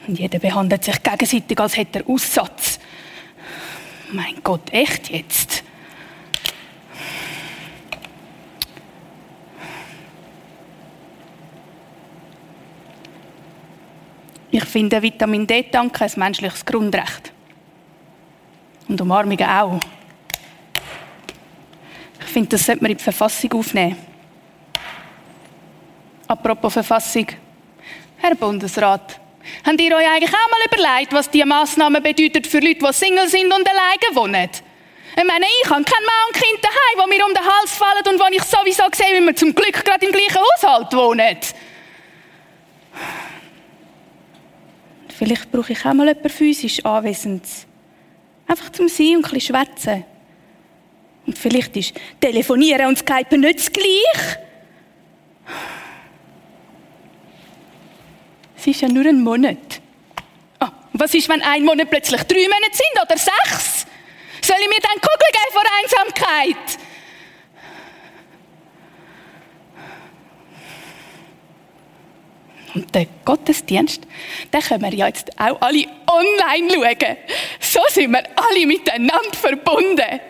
Und 0.07 0.19
jeder 0.19 0.38
behandelt 0.38 0.85
sich 0.85 1.03
gegenseitig, 1.03 1.59
als 1.61 1.77
hätte 1.77 1.99
er 1.99 2.09
Aussatz. 2.09 2.79
Mein 4.12 4.37
Gott, 4.43 4.73
echt 4.73 5.11
jetzt? 5.11 5.65
Ich 14.50 14.65
finde 14.65 15.03
Vitamin 15.03 15.47
D-Tanken 15.47 16.05
ein 16.05 16.12
menschliches 16.17 16.65
Grundrecht. 16.65 17.33
Und 18.88 19.00
Umarmungen 19.00 19.47
auch. 19.47 19.80
Ich 22.21 22.26
finde, 22.26 22.49
das 22.50 22.64
sollte 22.64 22.83
man 22.83 22.90
in 22.90 22.97
die 22.97 23.04
Verfassung 23.04 23.52
aufnehmen. 23.52 23.97
Apropos 26.26 26.73
Verfassung. 26.73 27.26
Herr 28.16 28.35
Bundesrat, 28.35 29.21
Habt 29.64 29.80
ihr 29.80 29.97
euch 29.97 30.07
eigentlich 30.07 30.30
auch 30.30 30.50
mal 30.50 30.66
überlegt, 30.66 31.12
was 31.12 31.30
diese 31.30 31.47
Massnahmen 31.47 32.02
bedeutet 32.02 32.47
für 32.47 32.61
Leute, 32.61 32.80
die 32.87 32.92
Single 32.92 33.28
sind 33.28 33.52
und 33.52 33.66
alleine 33.68 34.14
wohnen? 34.14 34.49
Ich 35.16 35.25
meine, 35.25 35.47
ich 35.62 35.71
habe 35.71 35.83
kein 35.83 36.04
Mann 36.04 36.28
und 36.28 36.35
Kind 36.35 36.62
daheim, 36.62 37.11
die 37.11 37.16
mir 37.16 37.26
um 37.26 37.35
den 37.35 37.45
Hals 37.45 37.73
fallen 37.73 38.07
und 38.09 38.21
wo 38.21 38.26
ich 38.30 38.42
sowieso 38.45 38.85
sehe, 38.92 39.21
wie 39.21 39.26
wir 39.26 39.35
zum 39.35 39.54
Glück 39.54 39.85
gerade 39.85 40.07
im 40.07 40.12
gleichen 40.12 40.37
Haushalt 40.37 40.92
wohnen. 40.92 41.38
Vielleicht 45.18 45.50
brauche 45.50 45.73
ich 45.73 45.85
auch 45.85 45.95
mal 45.95 46.07
jemanden 46.07 46.28
physisch 46.28 46.85
anwesend. 46.85 47.42
Einfach 48.49 48.73
zum 48.73 48.88
Sein 48.88 49.17
und 49.17 49.33
ein 49.33 49.40
schwätzen. 49.40 50.05
Und 51.26 51.38
vielleicht 51.38 51.76
ist 51.76 51.93
Telefonieren 52.19 52.87
und 52.87 52.99
Skypen 52.99 53.43
nicht 53.43 53.59
das 53.59 53.71
Gleiche. 53.71 54.38
Es 58.57 58.67
ist 58.67 58.81
ja 58.81 58.88
nur 58.88 59.05
ein 59.05 59.23
Monat. 59.23 59.81
Oh, 60.61 60.67
was 60.95 61.14
ist, 61.14 61.28
wenn 61.28 61.43
ein 61.43 61.64
Monat 61.64 61.90
plötzlich 61.90 62.23
drei 62.23 62.45
Monate 62.45 62.73
sind 62.73 63.02
oder 63.02 63.17
sechs? 63.17 63.87
Soll 64.40 64.57
ich 64.61 64.69
mir 64.69 64.81
dann 64.81 65.00
Kugel 65.00 65.28
geben 65.31 65.52
vor 65.52 65.62
Einsamkeit? 65.83 66.88
Und 72.75 72.95
der 72.95 73.07
Gottesdienst, 73.25 74.03
den 74.53 74.61
können 74.61 74.83
wir 74.83 74.95
ja 74.95 75.07
jetzt 75.07 75.31
auch 75.39 75.61
alle 75.61 75.87
online 76.07 76.71
schauen. 76.73 77.17
So 77.61 77.81
sind 77.89 78.13
wir 78.13 78.25
alle 78.37 78.67
miteinander 78.67 79.33
verbunden. 79.33 80.21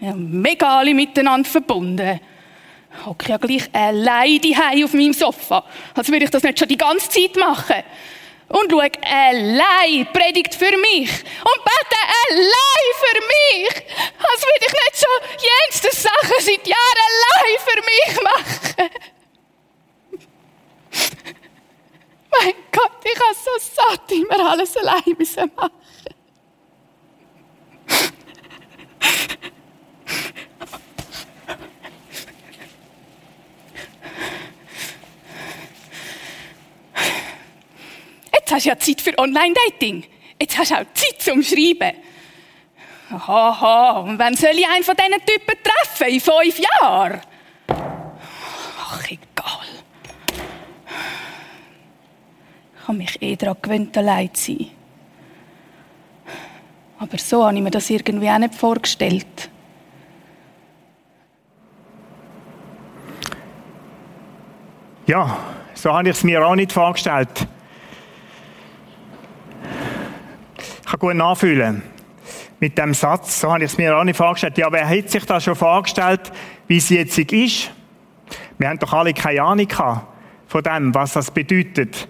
Ja, 0.00 0.14
mega 0.14 0.78
alle 0.78 0.94
miteinander 0.94 1.48
verbunden 1.48 2.20
hocke 3.04 3.30
ja 3.30 3.36
gleich 3.36 3.68
allein 3.72 4.40
die 4.40 4.56
auf 4.84 4.92
meinem 4.92 5.12
Sofa. 5.12 5.64
Als 5.94 6.08
würde 6.08 6.24
ich 6.24 6.30
das 6.30 6.42
nicht 6.42 6.58
schon 6.58 6.68
die 6.68 6.76
ganze 6.76 7.08
Zeit 7.08 7.36
machen. 7.36 7.82
Und 8.48 8.70
schaue 8.70 8.90
allein 9.02 10.06
Predigt 10.12 10.54
für 10.54 10.76
mich. 10.78 11.10
Und 11.10 11.64
bete 11.64 12.00
allein 12.30 12.88
für 13.02 13.20
mich. 13.20 13.68
Als 14.18 14.42
würde 14.42 14.66
ich 14.66 14.72
nicht 14.72 14.96
schon 14.96 15.18
jenste 15.38 15.94
Sachen 15.94 16.36
seit 16.38 16.66
Jahren 16.66 16.98
allein 17.08 17.58
für 17.66 17.82
mich 17.82 18.22
machen. 18.22 18.90
mein 22.30 22.54
Gott, 22.72 22.92
ich 23.04 23.20
habe 23.20 23.34
so 23.34 23.50
satt, 23.58 24.12
immer 24.12 24.50
alles 24.50 24.76
allein 24.76 25.16
machen. 25.56 25.72
Jetzt 38.48 38.54
hast 38.54 38.64
du 38.64 38.68
ja 38.70 38.78
Zeit 38.78 39.00
für 39.02 39.18
Online-Dating. 39.18 40.06
Jetzt 40.40 40.56
hast 40.56 40.70
du 40.70 40.76
auch 40.76 40.84
Zeit 40.94 41.20
zum 41.20 41.42
Schreiben. 41.42 41.92
Aha, 43.10 44.00
und 44.00 44.18
wann 44.18 44.34
soll 44.34 44.52
ich 44.52 44.66
einen 44.66 44.84
von 44.84 44.94
diesen 44.96 45.24
Typen 45.24 45.54
treffen? 45.62 46.08
In 46.14 46.20
fünf 46.20 46.58
Jahren? 46.58 47.20
Ach, 47.68 49.04
egal. 49.04 49.66
Ich 52.74 52.77
habe 52.88 52.98
mich 52.98 53.20
eh 53.20 53.36
daran 53.36 53.56
gewöhnt, 53.60 53.96
allein 53.98 54.34
zu 54.34 54.52
sein. 54.52 54.66
Aber 56.98 57.18
so 57.18 57.44
habe 57.44 57.56
ich 57.56 57.62
mir 57.62 57.70
das 57.70 57.90
irgendwie 57.90 58.28
auch 58.30 58.38
nicht 58.38 58.54
vorgestellt. 58.54 59.50
Ja, 65.06 65.38
so 65.74 65.92
habe 65.92 66.08
ich 66.08 66.16
es 66.16 66.24
mir 66.24 66.44
auch 66.44 66.54
nicht 66.54 66.72
vorgestellt. 66.72 67.46
Ich 70.80 70.86
kann 70.86 70.98
gut 70.98 71.14
nachfühlen. 71.14 71.82
Mit 72.58 72.76
dem 72.76 72.94
Satz, 72.94 73.40
so 73.40 73.52
habe 73.52 73.64
ich 73.64 73.70
es 73.70 73.78
mir 73.78 73.96
auch 73.96 74.02
nicht 74.02 74.16
vorgestellt. 74.16 74.58
Ja, 74.58 74.72
wer 74.72 74.86
hätte 74.86 75.10
sich 75.10 75.24
das 75.24 75.44
schon 75.44 75.54
vorgestellt, 75.54 76.32
wie 76.66 76.78
es 76.78 76.88
jetzt 76.88 77.18
ist? 77.18 77.70
Wir 78.56 78.68
haben 78.68 78.78
doch 78.78 78.92
alle 78.92 79.14
keine 79.14 79.42
Ahnung 79.42 79.68
von 80.46 80.62
dem, 80.62 80.94
was 80.94 81.12
das 81.12 81.30
bedeutet. 81.30 82.08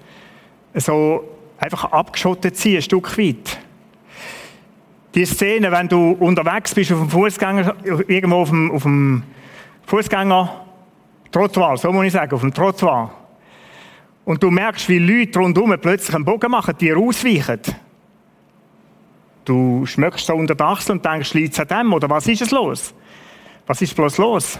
So 0.74 1.24
einfach 1.58 1.84
abgeschottet 1.84 2.56
sein, 2.56 2.76
ein 2.76 2.82
Stück 2.82 3.16
weit. 3.18 3.58
Die 5.14 5.24
Szene, 5.24 5.72
wenn 5.72 5.88
du 5.88 6.12
unterwegs 6.12 6.74
bist 6.74 6.92
auf 6.92 6.98
dem 6.98 7.10
Fußgänger, 7.10 7.74
irgendwo 8.06 8.36
auf 8.36 8.50
dem, 8.50 8.70
auf 8.70 8.82
dem 8.82 9.22
Fußgänger, 9.86 10.66
Trottoir, 11.32 11.76
so 11.76 11.92
muss 11.92 12.06
ich 12.06 12.12
sagen, 12.12 12.32
auf 12.34 12.40
dem 12.40 12.52
Trottoir. 12.52 13.12
Und 14.24 14.42
du 14.42 14.50
merkst, 14.50 14.88
wie 14.88 14.98
Leute 14.98 15.38
rundherum 15.38 15.74
plötzlich 15.80 16.14
einen 16.14 16.24
Bogen 16.24 16.50
machen, 16.50 16.74
die 16.78 16.92
ausweichen. 16.92 17.60
Du 19.44 19.86
schmöckst 19.86 20.26
so 20.26 20.34
unter 20.34 20.54
den 20.54 20.66
Achseln 20.66 20.98
und 20.98 21.04
denkst, 21.04 21.32
liegt 21.32 21.54
es 21.54 21.60
an 21.60 21.68
dem 21.68 21.92
oder 21.94 22.10
was 22.10 22.26
ist 22.26 22.42
es 22.42 22.50
los? 22.50 22.94
Was 23.66 23.80
ist 23.80 23.96
bloß 23.96 24.18
los? 24.18 24.58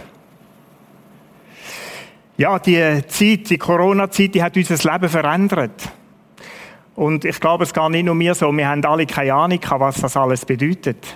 Ja, 2.37 2.57
die 2.57 3.03
Zeit, 3.07 3.49
die 3.49 3.57
Corona-Zeit, 3.57 4.33
die 4.33 4.41
hat 4.41 4.57
unser 4.57 4.91
Leben 4.91 5.09
verändert. 5.09 5.91
Und 6.99 7.23
ich 7.23 7.39
glaube, 7.39 7.63
es 7.63 7.73
geht 7.73 7.89
nicht 7.91 8.03
nur 8.03 8.13
mir 8.13 8.35
so. 8.35 8.51
Wir 8.51 8.67
haben 8.67 8.83
alle 8.83 9.05
keine 9.05 9.33
Ahnung, 9.33 9.59
was 9.77 10.01
das 10.01 10.17
alles 10.17 10.43
bedeutet. 10.43 11.15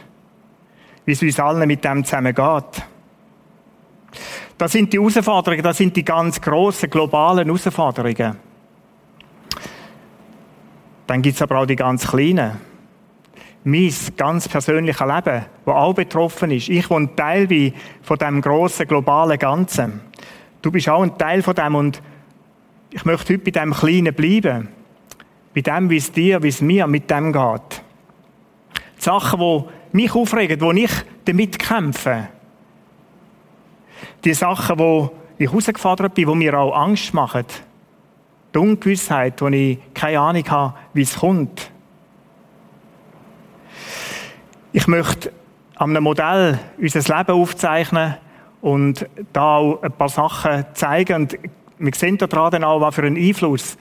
Wie 1.04 1.12
es 1.12 1.22
uns 1.22 1.38
allen 1.42 1.68
mit 1.68 1.84
dem 1.84 2.06
zusammengeht. 2.06 2.88
Das 4.58 4.72
sind 4.72 4.94
die 4.94 4.98
Herausforderungen, 4.98 5.62
das 5.62 5.78
sind 5.78 5.94
die 5.94 6.06
ganz 6.06 6.40
grossen, 6.40 6.90
globalen 6.90 7.48
Herausforderungen. 7.48 8.38
Dann 11.06 11.22
gibt 11.22 11.36
es 11.36 11.42
aber 11.42 11.60
auch 11.60 11.66
die 11.66 11.76
ganz 11.76 12.08
kleinen 12.08 12.62
mein 13.66 13.92
ganz 14.16 14.48
persönliches 14.48 15.02
Leben, 15.02 15.46
das 15.66 15.76
auch 15.76 15.94
betroffen 15.94 16.52
ist. 16.52 16.70
Ich 16.70 16.90
wohne 16.90 17.14
Teil 17.14 17.74
von 18.02 18.18
diesem 18.18 18.42
grossen 18.42 18.88
globalen 18.88 19.38
Ganzen. 19.38 20.00
Du 20.62 20.72
bist 20.72 20.88
auch 20.88 21.02
ein 21.02 21.18
Teil 21.18 21.42
von 21.42 21.56
dem 21.56 21.76
und 21.76 22.02
ich 22.90 23.04
möchte 23.04 23.34
heute 23.34 23.44
bei 23.44 23.52
dem 23.52 23.74
Kleinen 23.74 24.14
bleiben. 24.14 24.83
Bei 25.54 25.62
dem, 25.62 25.90
wie 25.90 25.98
es 25.98 26.12
dir, 26.12 26.42
wie 26.42 26.48
es 26.48 26.62
mir 26.62 26.88
mit 26.88 27.10
dem 27.10 27.32
geht. 27.32 27.82
Die 28.98 29.02
Sachen, 29.02 29.40
die 29.40 29.64
mich 29.92 30.14
aufregen, 30.14 30.60
wo 30.62 30.72
ich 30.72 30.92
damit 31.26 31.60
kämpfe. 31.60 32.30
Die 34.24 34.34
Sachen, 34.34 34.80
wo 34.80 35.12
ich 35.38 35.50
herausgefordert 35.50 36.14
bin, 36.16 36.28
die 36.28 36.36
mir 36.36 36.58
auch 36.58 36.76
Angst 36.76 37.14
machen. 37.14 37.46
Die 38.54 38.58
Ungewissheit, 38.58 39.42
wo 39.42 39.48
ich 39.48 39.80
keine 39.94 40.20
Ahnung 40.20 40.50
habe, 40.50 40.74
wie 40.94 41.02
es 41.02 41.16
kommt. 41.18 41.72
Ich 44.72 44.88
möchte 44.88 45.32
an 45.76 45.92
einem 45.92 46.04
Modell 46.04 46.60
unser 46.80 47.18
Leben 47.18 47.32
aufzeichnen 47.32 48.16
und 48.62 49.08
da 49.34 49.58
auch 49.58 49.84
ein 49.84 49.92
paar 49.92 50.10
Sachen 50.10 50.66
zeigen. 50.74 51.16
Und 51.16 51.38
wir 51.78 51.94
sehen 51.94 52.18
daran 52.18 52.52
dann 52.52 52.64
auch, 52.64 52.82
was 52.82 52.96
für 52.96 53.04
einen 53.04 53.18
Einfluss 53.18 53.78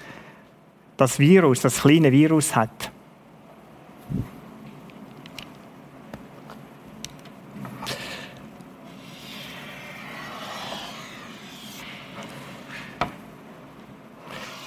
das 1.03 1.19
Virus, 1.19 1.61
das 1.61 1.81
kleine 1.81 2.13
Virus 2.13 2.55
hat. 2.55 2.93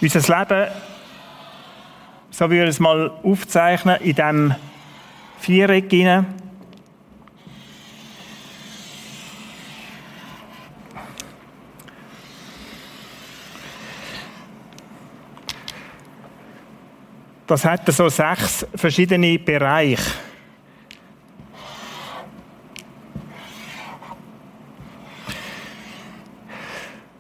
Unser 0.01 0.19
Leben, 0.19 0.71
so 2.31 2.49
würde 2.49 2.63
ich 2.63 2.69
es 2.69 2.79
mal 2.81 3.11
aufzeichnen, 3.23 3.95
in 4.01 4.15
diesem 4.15 4.55
Viereck 5.39 5.89
hinein. 5.89 6.44
Das 17.47 17.63
hat 17.63 17.87
so 17.93 18.09
sechs 18.09 18.65
verschiedene 18.75 19.37
Bereiche. 19.37 20.01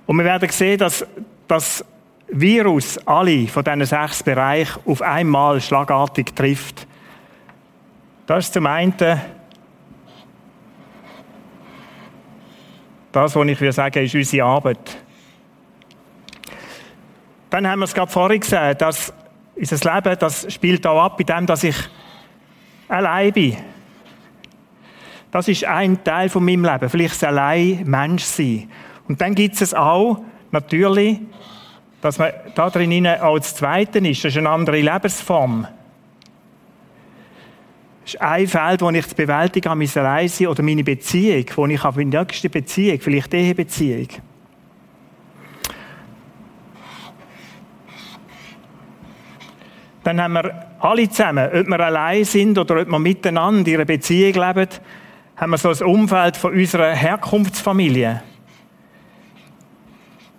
Und 0.07 0.17
wir 0.17 0.25
werden 0.25 0.49
sehen, 0.49 0.79
dass 0.79 1.05
das 1.47 1.85
Virus 2.27 2.97
alle 3.05 3.47
von 3.47 3.63
diesen 3.63 3.85
sechs 3.85 4.23
Bereichen 4.23 4.79
auf 4.85 5.01
einmal 5.01 5.61
schlagartig 5.61 6.35
trifft. 6.35 6.87
Das 8.25 8.45
ist 8.45 8.53
zum 8.53 8.65
einen 8.65 8.93
das, 13.11 13.35
was 13.35 13.47
ich 13.47 13.61
würde 13.61 13.71
sagen, 13.71 14.03
ist 14.03 14.15
unsere 14.15 14.45
Arbeit. 14.45 14.97
Dann 17.49 17.67
haben 17.67 17.79
wir 17.79 17.85
es 17.85 17.93
gerade 17.93 18.11
vorhin 18.11 18.41
gesehen, 18.41 18.75
dass 18.77 19.13
unser 19.55 19.93
Leben, 19.93 20.19
das 20.19 20.51
spielt 20.53 20.85
auch 20.85 21.03
ab, 21.03 21.17
bei 21.17 21.23
dem, 21.23 21.45
dass 21.45 21.63
ich 21.63 21.75
allein 22.87 23.33
bin. 23.33 23.57
Das 25.31 25.47
ist 25.47 25.65
ein 25.65 26.03
Teil 26.03 26.29
von 26.29 26.45
meinem 26.45 26.63
Leben. 26.63 26.89
Vielleicht 26.89 27.23
allein 27.23 27.83
Mensch 27.85 28.23
sein. 28.23 28.69
Und 29.07 29.19
dann 29.19 29.35
gibt 29.35 29.59
es 29.59 29.73
auch, 29.73 30.23
natürlich, 30.51 31.19
dass 32.01 32.17
man 32.17 32.31
da 32.55 32.69
drin 32.69 33.07
auch 33.07 33.37
das 33.37 33.55
Zweite 33.55 33.99
ist. 33.99 34.23
Das 34.23 34.31
ist 34.31 34.37
eine 34.37 34.49
andere 34.49 34.79
Lebensform. 34.79 35.67
Das 38.03 38.13
ist 38.13 38.21
ein 38.21 38.47
Feld, 38.47 38.81
das 38.81 38.93
ich 38.93 39.07
zu 39.07 39.15
bewältigen 39.15 39.69
habe, 39.69 39.79
mein 39.79 39.89
Allein 40.05 40.47
oder 40.47 40.63
meine 40.63 40.83
Beziehung, 40.83 41.45
wo 41.55 41.65
ich 41.65 41.83
habe, 41.83 41.97
meine 42.05 42.19
nächste 42.19 42.49
Beziehung, 42.49 42.99
vielleicht 43.01 43.33
Ehebeziehung. 43.33 44.07
Dann 50.05 50.21
haben 50.21 50.33
wir 50.33 50.67
alle 50.81 51.09
zusammen, 51.09 51.49
ob 51.51 51.67
wir 51.67 51.79
allein 51.79 52.23
sind 52.25 52.59
oder 52.59 52.79
ob 52.79 52.87
wir 52.87 52.99
miteinander 52.99 53.67
in 53.67 53.77
einer 53.77 53.85
Beziehung 53.85 54.33
leben, 54.33 54.69
haben 55.35 55.49
wir 55.49 55.57
so 55.57 55.69
ein 55.69 55.81
Umfeld 55.81 56.37
von 56.37 56.53
unserer 56.53 56.93
Herkunftsfamilie. 56.93 58.21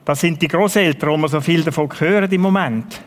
Das 0.05 0.21
sind 0.21 0.41
die 0.41 0.47
Großeltern, 0.47 1.11
wo 1.11 1.17
wir 1.17 1.29
so 1.29 1.41
viel 1.41 1.65
davon 1.65 1.89
hören 1.99 2.31
im 2.31 2.43
Moment. 2.43 3.03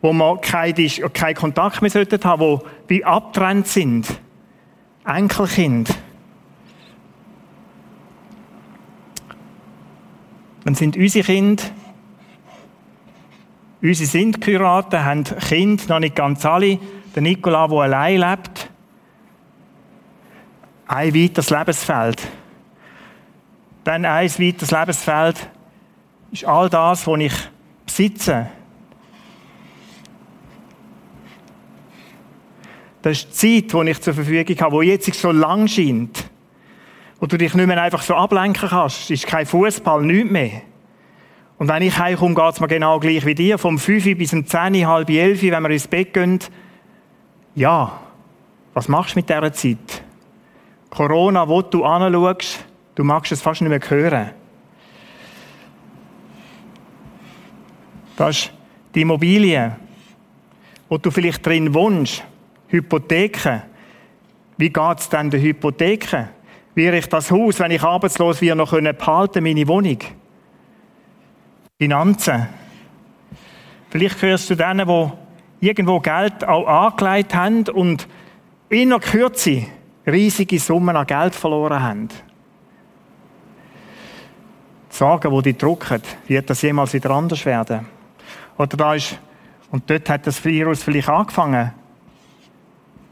Wo 0.00 0.12
wir 0.12 0.38
keinen 0.38 1.12
kein 1.12 1.34
Kontakt 1.34 1.82
mehr 1.82 1.90
sollten 1.90 2.22
haben, 2.22 2.40
wo 2.40 2.62
wie 2.86 3.04
abtrennt 3.04 3.66
sind. 3.66 4.06
Enkelkind. 5.04 5.92
Dann 10.64 10.76
sind 10.76 10.96
unsere 10.96 11.24
Kinder, 11.24 11.64
unsere 13.82 14.08
sind 14.08 14.40
geheiratet, 14.40 15.00
haben 15.00 15.24
Kinder, 15.24 15.84
noch 15.88 15.98
nicht 16.00 16.16
ganz 16.16 16.44
alle. 16.44 16.78
Der 17.14 17.22
Nikola, 17.22 17.68
der 17.68 17.78
allein 17.78 18.20
lebt. 18.20 18.70
Ein 20.86 21.14
weiteres 21.14 21.50
Lebensfeld. 21.50 22.26
Dann 23.84 24.04
ein 24.04 24.28
weiteres 24.30 24.70
Lebensfeld 24.70 25.50
ist 26.30 26.44
all 26.44 26.68
das, 26.68 27.06
was 27.06 27.20
ich 27.20 27.34
besitze. 27.86 28.50
Das 33.02 33.18
ist 33.18 33.42
die 33.42 33.66
Zeit, 33.66 33.72
die 33.72 33.90
ich 33.90 34.00
zur 34.00 34.14
Verfügung 34.14 34.56
habe, 34.60 34.80
die 34.82 34.88
jetzt 34.88 35.14
so 35.14 35.30
lang 35.30 35.68
scheint. 35.68 36.28
Wo 37.20 37.26
du 37.26 37.36
dich 37.36 37.54
nicht 37.54 37.66
mehr 37.66 37.82
einfach 37.82 38.02
so 38.02 38.14
ablenken 38.14 38.68
kannst. 38.68 39.04
Es 39.04 39.10
ist 39.10 39.26
kein 39.26 39.46
Fußball, 39.46 40.02
nichts 40.02 40.30
mehr. 40.30 40.62
Und 41.58 41.68
wenn 41.68 41.82
ich 41.82 41.98
heimkomme, 41.98 42.34
geht 42.34 42.54
es 42.54 42.60
mir 42.60 42.68
genau 42.68 43.00
gleich 43.00 43.26
wie 43.26 43.34
dir. 43.34 43.58
Vom 43.58 43.78
5 43.78 44.16
bis 44.16 44.32
um 44.32 44.46
10, 44.46 44.86
halb 44.86 45.10
11, 45.10 45.42
wenn 45.42 45.62
wir 45.62 45.70
ins 45.70 45.88
Bett 45.88 46.14
gehen. 46.14 46.38
Ja, 47.54 48.00
was 48.74 48.88
machst 48.88 49.14
du 49.14 49.18
mit 49.18 49.28
dieser 49.28 49.52
Zeit? 49.52 50.02
Corona, 50.90 51.48
wo 51.48 51.62
du 51.62 51.84
anschaust, 51.84 52.64
Du 52.98 53.04
magst 53.04 53.30
es 53.30 53.40
fast 53.40 53.60
nicht 53.60 53.70
mehr 53.70 53.78
hören. 53.90 54.30
Das 58.16 58.36
ist 58.36 58.52
die 58.92 59.02
Immobilie, 59.02 59.76
wo 60.88 60.98
du 60.98 61.12
vielleicht 61.12 61.46
drin 61.46 61.72
wohnst. 61.72 62.24
Hypotheken. 62.66 63.62
Wie 64.56 64.70
geht 64.70 64.98
es 64.98 65.08
denn 65.08 65.30
der 65.30 65.40
Hypotheken? 65.40 66.28
Wie 66.74 66.88
ich 66.88 67.08
das 67.08 67.30
Haus, 67.30 67.60
wenn 67.60 67.70
ich 67.70 67.84
arbeitslos 67.84 68.42
wäre, 68.42 68.56
noch 68.56 68.72
behalten 68.72 69.44
meine 69.44 69.68
Wohnung? 69.68 69.98
Finanzen. 71.80 72.48
Vielleicht 73.88 74.20
gehörst 74.20 74.50
du 74.50 74.56
denen, 74.56 74.88
die 74.88 75.66
irgendwo 75.68 76.00
Geld 76.00 76.44
auch 76.44 76.66
angelegt 76.66 77.36
haben 77.36 77.68
und 77.68 78.08
in 78.68 78.92
einer 78.92 78.98
Kürze 78.98 79.64
riesige 80.04 80.58
Summen 80.58 80.96
an 80.96 81.06
Geld 81.06 81.36
verloren 81.36 81.80
haben. 81.80 82.08
Sorgen, 84.88 85.32
die 85.36 85.52
dich 85.52 85.56
drucken, 85.56 86.02
wird 86.26 86.50
das 86.50 86.62
jemals 86.62 86.94
wieder 86.94 87.10
anders 87.10 87.46
werden? 87.46 87.86
Oder 88.56 88.76
da 88.76 88.94
ist, 88.94 89.16
und 89.70 89.88
dort 89.88 90.10
hat 90.10 90.26
das 90.26 90.44
Virus 90.44 90.82
vielleicht 90.82 91.08
angefangen. 91.08 91.72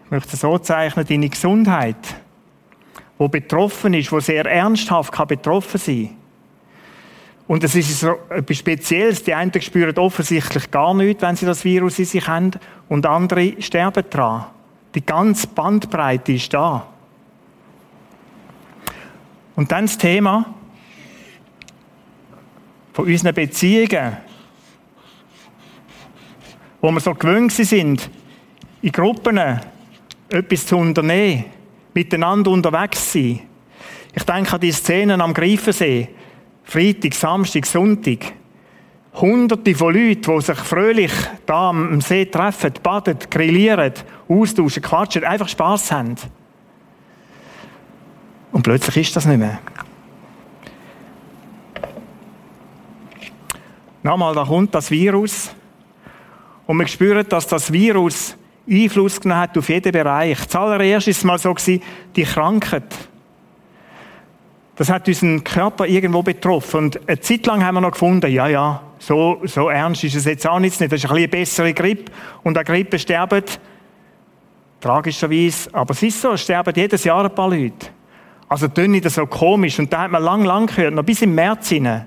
Ich 0.07 0.11
möchte 0.11 0.33
es 0.33 0.41
so 0.41 0.59
zeichnen, 0.59 1.07
deine 1.07 1.29
Gesundheit, 1.29 2.17
wo 3.17 3.29
betroffen 3.29 3.95
ist, 3.95 4.11
wo 4.11 4.19
sehr 4.19 4.45
ernsthaft 4.45 5.13
kann 5.13 5.29
betroffen 5.29 5.79
sein. 5.79 6.17
Und 7.47 7.63
es 7.63 7.75
ist 7.75 8.01
so 8.01 8.17
etwas 8.29 8.57
Spezielles. 8.57 9.23
Die 9.23 9.35
einen 9.35 9.53
spüren 9.61 9.97
offensichtlich 9.99 10.71
gar 10.71 10.95
nichts, 10.95 11.23
wenn 11.23 11.37
sie 11.37 11.47
das 11.47 11.65
Virus 11.65 11.99
in 11.99 12.05
sich 12.05 12.27
haben, 12.27 12.53
und 12.89 13.07
andere 13.07 13.61
sterben 13.61 14.05
daran. 14.11 14.47
Die 14.95 15.05
ganze 15.05 15.47
Bandbreite 15.49 16.33
ist 16.33 16.53
da. 16.55 16.87
Und 19.55 19.73
dann 19.73 19.87
das 19.87 19.99
Thema, 19.99 20.55
von 22.93 23.07
unseren 23.07 23.35
Beziehungen, 23.35 24.17
wo 26.81 26.91
wir 26.91 27.01
so 27.01 27.15
gewöhnt 27.15 27.53
sind, 27.53 28.09
in 28.81 28.93
Gruppen 28.93 29.39
etwas 30.29 30.67
zu 30.67 30.77
unternehmen, 30.77 31.45
miteinander 31.93 32.51
unterwegs 32.51 33.13
zu 33.13 33.19
sein. 33.19 33.41
Ich 34.15 34.23
denke 34.23 34.53
an 34.53 34.61
die 34.61 34.73
Szenen 34.73 35.21
am 35.21 35.35
Greifensee, 35.35 36.09
Freitag, 36.67 37.15
Samstag, 37.15 37.65
Sonntag. 37.65 38.33
Hunderte 39.15 39.75
von 39.75 39.95
Leuten, 39.95 40.37
die 40.37 40.41
sich 40.43 40.59
fröhlich 40.59 41.13
da 41.47 41.71
am 41.71 42.01
See 42.03 42.27
treffen, 42.27 42.73
baden, 42.83 43.17
grillieren, 43.31 43.93
austauschen, 44.29 44.83
quatschen, 44.83 45.25
einfach 45.25 45.49
Spass 45.49 45.91
haben. 45.91 46.17
Und 48.53 48.63
plötzlich 48.63 48.97
ist 48.97 49.17
das 49.17 49.25
nicht 49.25 49.39
mehr. 49.39 49.59
Nochmal, 54.03 54.35
da 54.35 54.45
kommt 54.45 54.75
das 54.75 54.91
Virus. 54.91 55.55
Und 56.67 56.79
wir 56.79 56.87
spüren, 56.87 57.27
dass 57.29 57.47
das 57.47 57.73
Virus 57.73 58.37
Einfluss 58.69 59.21
genommen 59.21 59.41
hat 59.41 59.57
auf 59.57 59.69
jeden 59.69 59.93
Bereich. 59.93 60.47
Zuallererst 60.49 61.09
ist 61.09 61.19
es 61.19 61.25
mal 61.25 61.39
so 61.39 61.55
gewesen, 61.55 61.83
die 62.15 62.25
Krankheit. 62.25 62.95
Das 64.77 64.91
hat 64.91 65.09
unseren 65.09 65.43
Körper 65.43 65.87
irgendwo 65.87 66.23
betroffen. 66.23 66.85
Und 66.85 67.09
eine 67.09 67.19
Zeit 67.21 67.47
lang 67.47 67.65
haben 67.65 67.77
wir 67.77 67.81
noch 67.81 67.93
gefunden, 67.93 68.31
ja, 68.31 68.47
ja, 68.47 68.83
so, 68.99 69.41
so 69.45 69.71
ernst 69.71 70.05
ist 70.05 70.15
es 70.15 70.27
jetzt 70.27 70.47
auch 70.47 70.59
nicht. 70.59 70.75
Das 70.75 70.81
ist 70.81 70.91
ein 70.91 70.97
bisschen 70.99 71.17
eine 71.17 71.29
bessere 71.29 71.73
Grippe. 71.73 72.13
Und 72.43 72.59
an 72.59 72.65
Grippe 72.65 72.99
sterben, 72.99 73.43
tragischerweise, 74.81 75.71
aber 75.73 75.93
es 75.93 76.03
ist 76.03 76.21
so, 76.21 76.33
es 76.33 76.43
sterben 76.43 76.73
jedes 76.77 77.05
Jahr 77.05 77.25
ein 77.25 77.35
paar 77.35 77.49
Leute. 77.49 77.89
Also 78.49 78.69
tun 78.69 78.91
nicht 78.91 79.09
so 79.11 79.27
komisch. 79.27 79.79
Und 79.79 79.93
da 79.93 80.03
hat 80.03 80.11
man 80.11 80.23
lang, 80.23 80.45
lang 80.45 80.67
gehört, 80.67 80.95
noch 80.95 81.03
bis 81.03 81.23
im 81.23 81.35
März 81.35 81.71
hinein. 81.71 82.07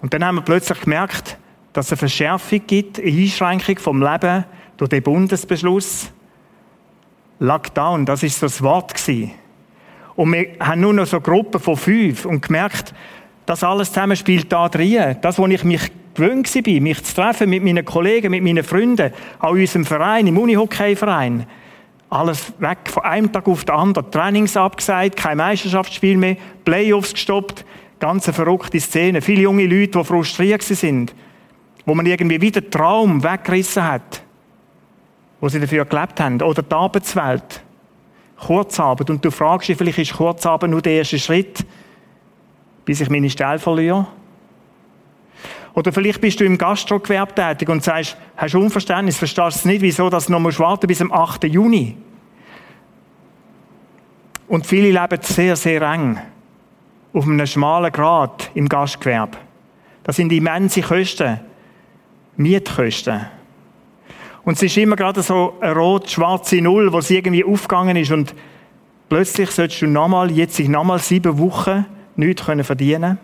Und 0.00 0.14
dann 0.14 0.24
haben 0.24 0.36
wir 0.36 0.42
plötzlich 0.42 0.80
gemerkt, 0.80 1.36
dass 1.72 1.86
es 1.86 1.92
eine 1.92 1.98
Verschärfung 1.98 2.62
gibt, 2.66 3.00
eine 3.00 3.10
Einschränkung 3.10 3.78
vom 3.78 4.02
Leben 4.02 4.44
durch 4.76 4.88
den 4.88 5.02
Bundesbeschluss. 5.02 6.12
Lockdown, 7.40 8.06
das 8.06 8.22
ist 8.22 8.38
so 8.38 8.46
das 8.46 8.62
Wort 8.62 8.94
gewesen. 8.94 9.32
Und 10.18 10.32
wir 10.32 10.48
haben 10.58 10.80
nur 10.80 10.92
noch 10.92 11.06
so 11.06 11.20
Gruppen 11.20 11.60
von 11.60 11.76
fünf 11.76 12.24
und 12.24 12.42
gemerkt, 12.42 12.92
das 13.46 13.62
alles 13.62 13.92
zusammen 13.92 14.16
spielt 14.16 14.50
da 14.50 14.68
drin. 14.68 15.16
Das, 15.20 15.38
wo 15.38 15.46
ich 15.46 15.62
mich 15.62 15.92
gewöhnt 16.12 16.52
war, 16.52 16.80
mich 16.80 17.04
zu 17.04 17.14
treffen 17.14 17.48
mit 17.48 17.62
meinen 17.62 17.84
Kollegen, 17.84 18.32
mit 18.32 18.42
meinen 18.42 18.64
Freunden, 18.64 19.12
in 19.40 19.48
unserem 19.48 19.84
Verein, 19.84 20.26
im 20.26 20.36
Unihockey-Verein. 20.36 21.46
Alles 22.10 22.52
weg, 22.58 22.78
von 22.86 23.04
einem 23.04 23.30
Tag 23.30 23.46
auf 23.46 23.64
den 23.64 23.76
anderen. 23.76 24.10
Trainings 24.10 24.56
abgesagt, 24.56 25.16
kein 25.16 25.36
Meisterschaftsspiel 25.36 26.16
mehr, 26.16 26.36
Playoffs 26.64 27.12
gestoppt. 27.12 27.64
Ganz 28.00 28.26
eine 28.26 28.34
verrückte 28.34 28.80
Szene. 28.80 29.22
Viele 29.22 29.42
junge 29.42 29.66
Leute, 29.66 30.00
die 30.00 30.04
frustriert 30.04 30.62
sind, 30.64 31.14
wo 31.86 31.94
man 31.94 32.06
irgendwie 32.06 32.40
wieder 32.40 32.68
Traum 32.68 33.22
weggerissen 33.22 33.84
hat, 33.84 34.24
wo 35.40 35.48
sie 35.48 35.60
dafür 35.60 35.84
gelebt 35.84 36.18
haben. 36.18 36.42
Oder 36.42 36.62
die 36.64 36.74
Arbeitswelt. 36.74 37.62
Kurzarbeit. 38.40 39.10
Und 39.10 39.24
du 39.24 39.30
fragst 39.30 39.68
dich, 39.68 39.76
vielleicht 39.76 39.98
ist 39.98 40.14
Kurzarbeit 40.14 40.70
nur 40.70 40.82
der 40.82 40.94
erste 40.94 41.18
Schritt, 41.18 41.64
bis 42.84 43.00
ich 43.00 43.10
meine 43.10 43.30
Stelle 43.30 43.58
verliere. 43.58 44.06
Oder 45.74 45.92
vielleicht 45.92 46.20
bist 46.20 46.40
du 46.40 46.44
im 46.44 46.58
Gastrogewerbe 46.58 47.34
tätig 47.34 47.68
und 47.68 47.84
sagst, 47.84 48.16
hast 48.36 48.54
du 48.54 48.58
Unverständnis, 48.58 49.16
verstehst 49.16 49.64
du 49.64 49.68
nicht, 49.68 49.82
wieso 49.82 50.10
das 50.10 50.28
noch 50.28 50.40
musst 50.40 50.58
warten 50.58 50.86
bis 50.86 51.00
am 51.00 51.12
8. 51.12 51.44
Juni. 51.44 51.96
Und 54.48 54.66
viele 54.66 54.90
leben 54.90 55.22
sehr, 55.22 55.54
sehr 55.54 55.82
eng 55.82 56.18
auf 57.12 57.24
einem 57.24 57.46
schmalen 57.46 57.92
Grad 57.92 58.50
im 58.54 58.68
Gastgewerbe. 58.68 59.38
Das 60.02 60.16
sind 60.16 60.32
immense 60.32 60.80
Kosten, 60.80 61.40
Mietkosten. 62.36 63.37
Und 64.48 64.54
es 64.54 64.62
ist 64.62 64.78
immer 64.78 64.96
gerade 64.96 65.22
so 65.22 65.58
eine 65.60 65.74
rot-schwarze 65.74 66.62
Null, 66.62 66.90
wo 66.90 67.00
es 67.00 67.10
irgendwie 67.10 67.44
aufgegangen 67.44 67.98
ist 67.98 68.10
und 68.10 68.34
plötzlich 69.10 69.50
sollst 69.50 69.82
du 69.82 69.86
nochmal, 69.86 70.30
jetzt 70.30 70.56
sich 70.56 70.70
nochmal 70.70 71.00
sieben 71.00 71.38
Wochen 71.38 71.84
nichts 72.16 72.44
verdienen 72.62 73.02
können. 73.02 73.18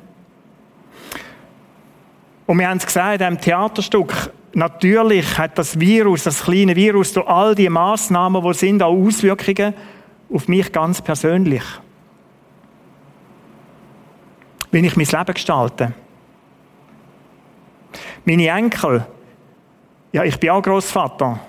Und 2.45 2.59
wir 2.59 2.69
haben 2.69 2.77
es 2.77 2.85
gesagt, 2.85 3.23
in 3.23 3.27
diesem 3.27 3.41
Theaterstück, 3.41 4.33
natürlich 4.53 5.39
hat 5.39 5.57
das 5.57 5.81
Virus, 5.81 6.25
das 6.25 6.45
kleine 6.45 6.77
Virus, 6.77 7.15
durch 7.15 7.27
all 7.27 7.55
die 7.55 7.71
Massnahmen, 7.71 8.45
die 8.45 8.53
sind, 8.53 8.83
auch 8.83 8.93
Auswirkungen 8.95 9.73
auf 10.31 10.47
mich 10.47 10.71
ganz 10.73 11.01
persönlich. 11.01 11.65
Wie 14.71 14.87
ich 14.87 14.95
mein 14.95 15.07
Leben 15.07 15.33
gestalte. 15.33 15.95
Meine 18.27 18.49
Enkel, 18.49 19.07
ja, 20.15 20.23
ich 20.23 20.39
bin 20.39 20.51
auch 20.51 20.63
Großvater. 20.63 21.41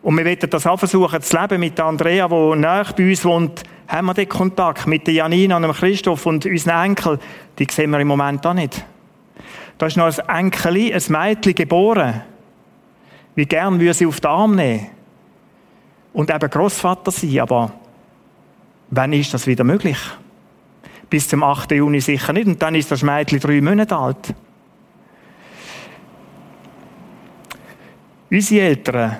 Und 0.00 0.16
wir 0.16 0.24
wollen 0.24 0.38
das 0.48 0.64
auch 0.64 0.78
versuchen 0.78 1.20
zu 1.20 1.36
leben 1.36 1.58
mit 1.58 1.80
Andrea, 1.80 2.28
die 2.28 2.60
nahe 2.60 2.84
bei 2.96 3.08
uns 3.08 3.24
wohnt, 3.24 3.64
haben 3.88 4.06
wir 4.06 4.14
den 4.14 4.28
Kontakt 4.28 4.86
mit 4.86 5.08
der 5.08 5.14
Janina 5.14 5.56
und 5.56 5.62
dem 5.62 5.72
Christoph 5.72 6.24
und 6.24 6.46
unseren 6.46 6.84
Enkel, 6.84 7.18
die 7.58 7.66
sehen 7.68 7.90
wir 7.90 7.98
im 7.98 8.06
Moment 8.06 8.46
auch 8.46 8.54
nicht. 8.54 8.84
Da 9.76 9.86
ist 9.86 9.96
noch 9.96 10.06
ein 10.06 10.52
Enkel, 10.52 10.92
ein 10.92 11.02
Mädchen 11.08 11.54
geboren. 11.56 12.22
Wie 13.34 13.44
gern 13.44 13.80
würde 13.80 13.94
sie 13.94 14.06
auf 14.06 14.20
den 14.20 14.30
Arm 14.30 14.54
nehmen. 14.54 14.86
Und 16.12 16.30
eben 16.30 16.48
Großvater 16.48 17.10
sein, 17.10 17.40
aber 17.40 17.72
wann 18.90 19.12
ist 19.12 19.34
das 19.34 19.48
wieder 19.48 19.64
möglich? 19.64 19.98
Bis 21.10 21.26
zum 21.26 21.42
8. 21.42 21.72
Juni 21.72 22.00
sicher 22.00 22.32
nicht. 22.34 22.46
Und 22.46 22.62
dann 22.62 22.76
ist 22.76 22.92
das 22.92 23.02
Mädchen 23.02 23.40
drei 23.40 23.60
Monate 23.60 23.96
alt. 23.96 24.32
Unsere 28.30 28.66
Eltern, 28.66 29.16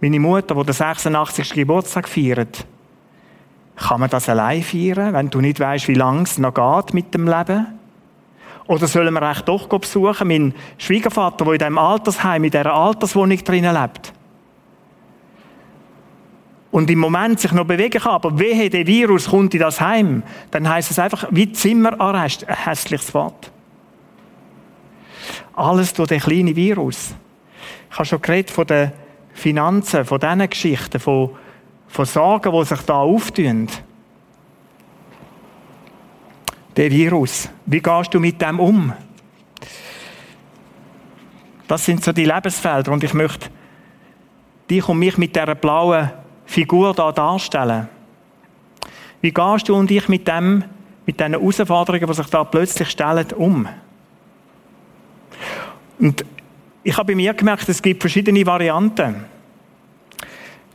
meine 0.00 0.20
Mutter, 0.20 0.54
die 0.54 0.64
den 0.64 0.72
86. 0.72 1.52
Geburtstag 1.52 2.08
feiert, 2.08 2.66
kann 3.76 4.00
man 4.00 4.10
das 4.10 4.28
allein 4.28 4.62
feiern, 4.62 5.12
wenn 5.12 5.30
du 5.30 5.40
nicht 5.40 5.60
weißt, 5.60 5.88
wie 5.88 5.94
lange 5.94 6.22
es 6.22 6.38
noch 6.38 6.54
geht 6.54 6.94
mit 6.94 7.14
dem 7.14 7.28
Leben? 7.28 7.66
Oder 8.66 8.88
sollen 8.88 9.14
wir 9.14 9.30
echt 9.30 9.46
doch 9.48 9.68
besuchen, 9.68 10.26
meinen 10.26 10.54
Schwiegervater, 10.78 11.44
der 11.44 11.54
in 11.54 11.58
diesem 11.58 11.78
Altersheim, 11.78 12.44
in 12.44 12.50
dieser 12.50 12.74
Alterswohnung 12.74 13.38
drinnen 13.44 13.74
lebt? 13.74 14.12
Und 16.72 16.90
im 16.90 16.98
Moment 16.98 17.38
sich 17.38 17.52
noch 17.52 17.64
bewegen 17.64 18.02
kann, 18.02 18.12
aber 18.12 18.38
wehe, 18.38 18.68
der 18.68 18.86
Virus 18.86 19.28
kommt 19.28 19.54
in 19.54 19.60
das 19.60 19.80
Heim, 19.80 20.22
dann 20.50 20.68
heißt 20.68 20.90
es 20.90 20.98
einfach 20.98 21.26
wie 21.30 21.52
Zimmerarrest. 21.52 22.46
Ein 22.48 22.56
hässliches 22.56 23.14
Wort. 23.14 23.50
Alles 25.54 25.94
durch 25.94 26.08
den 26.08 26.20
kleinen 26.20 26.56
Virus. 26.56 27.14
Ich 27.96 27.98
habe 27.98 28.08
schon 28.08 28.20
geredet 28.20 28.50
von 28.50 28.66
den 28.66 28.92
Finanzen, 29.32 30.04
von 30.04 30.20
diesen 30.20 30.50
Geschichten, 30.50 31.00
von, 31.00 31.30
von 31.88 32.04
Sorgen, 32.04 32.52
die 32.52 32.64
sich 32.66 32.82
da 32.82 32.98
auftun 32.98 33.68
der 36.76 36.90
Virus. 36.90 37.48
Wie 37.64 37.80
gehst 37.80 38.12
du 38.12 38.20
mit 38.20 38.38
dem 38.42 38.60
um? 38.60 38.92
Das 41.66 41.86
sind 41.86 42.04
so 42.04 42.12
die 42.12 42.26
Lebensfelder 42.26 42.92
und 42.92 43.02
ich 43.02 43.14
möchte 43.14 43.48
dich 44.68 44.86
und 44.86 44.98
mich 44.98 45.16
mit 45.16 45.34
dieser 45.34 45.54
blauen 45.54 46.10
Figur 46.44 46.92
da 46.92 47.10
darstellen. 47.12 47.88
Wie 49.22 49.32
gehst 49.32 49.70
du 49.70 49.74
und 49.74 49.90
ich 49.90 50.06
mit 50.06 50.28
dem, 50.28 50.64
mit 51.06 51.18
diesen 51.18 51.32
Herausforderungen, 51.32 52.06
die 52.06 52.14
sich 52.14 52.26
da 52.26 52.44
plötzlich 52.44 52.90
stellen, 52.90 53.32
um? 53.32 53.66
Und 55.98 56.26
ich 56.86 56.96
habe 56.96 57.12
bei 57.12 57.16
mir 57.16 57.34
gemerkt, 57.34 57.68
es 57.68 57.82
gibt 57.82 58.00
verschiedene 58.00 58.46
Varianten. 58.46 59.24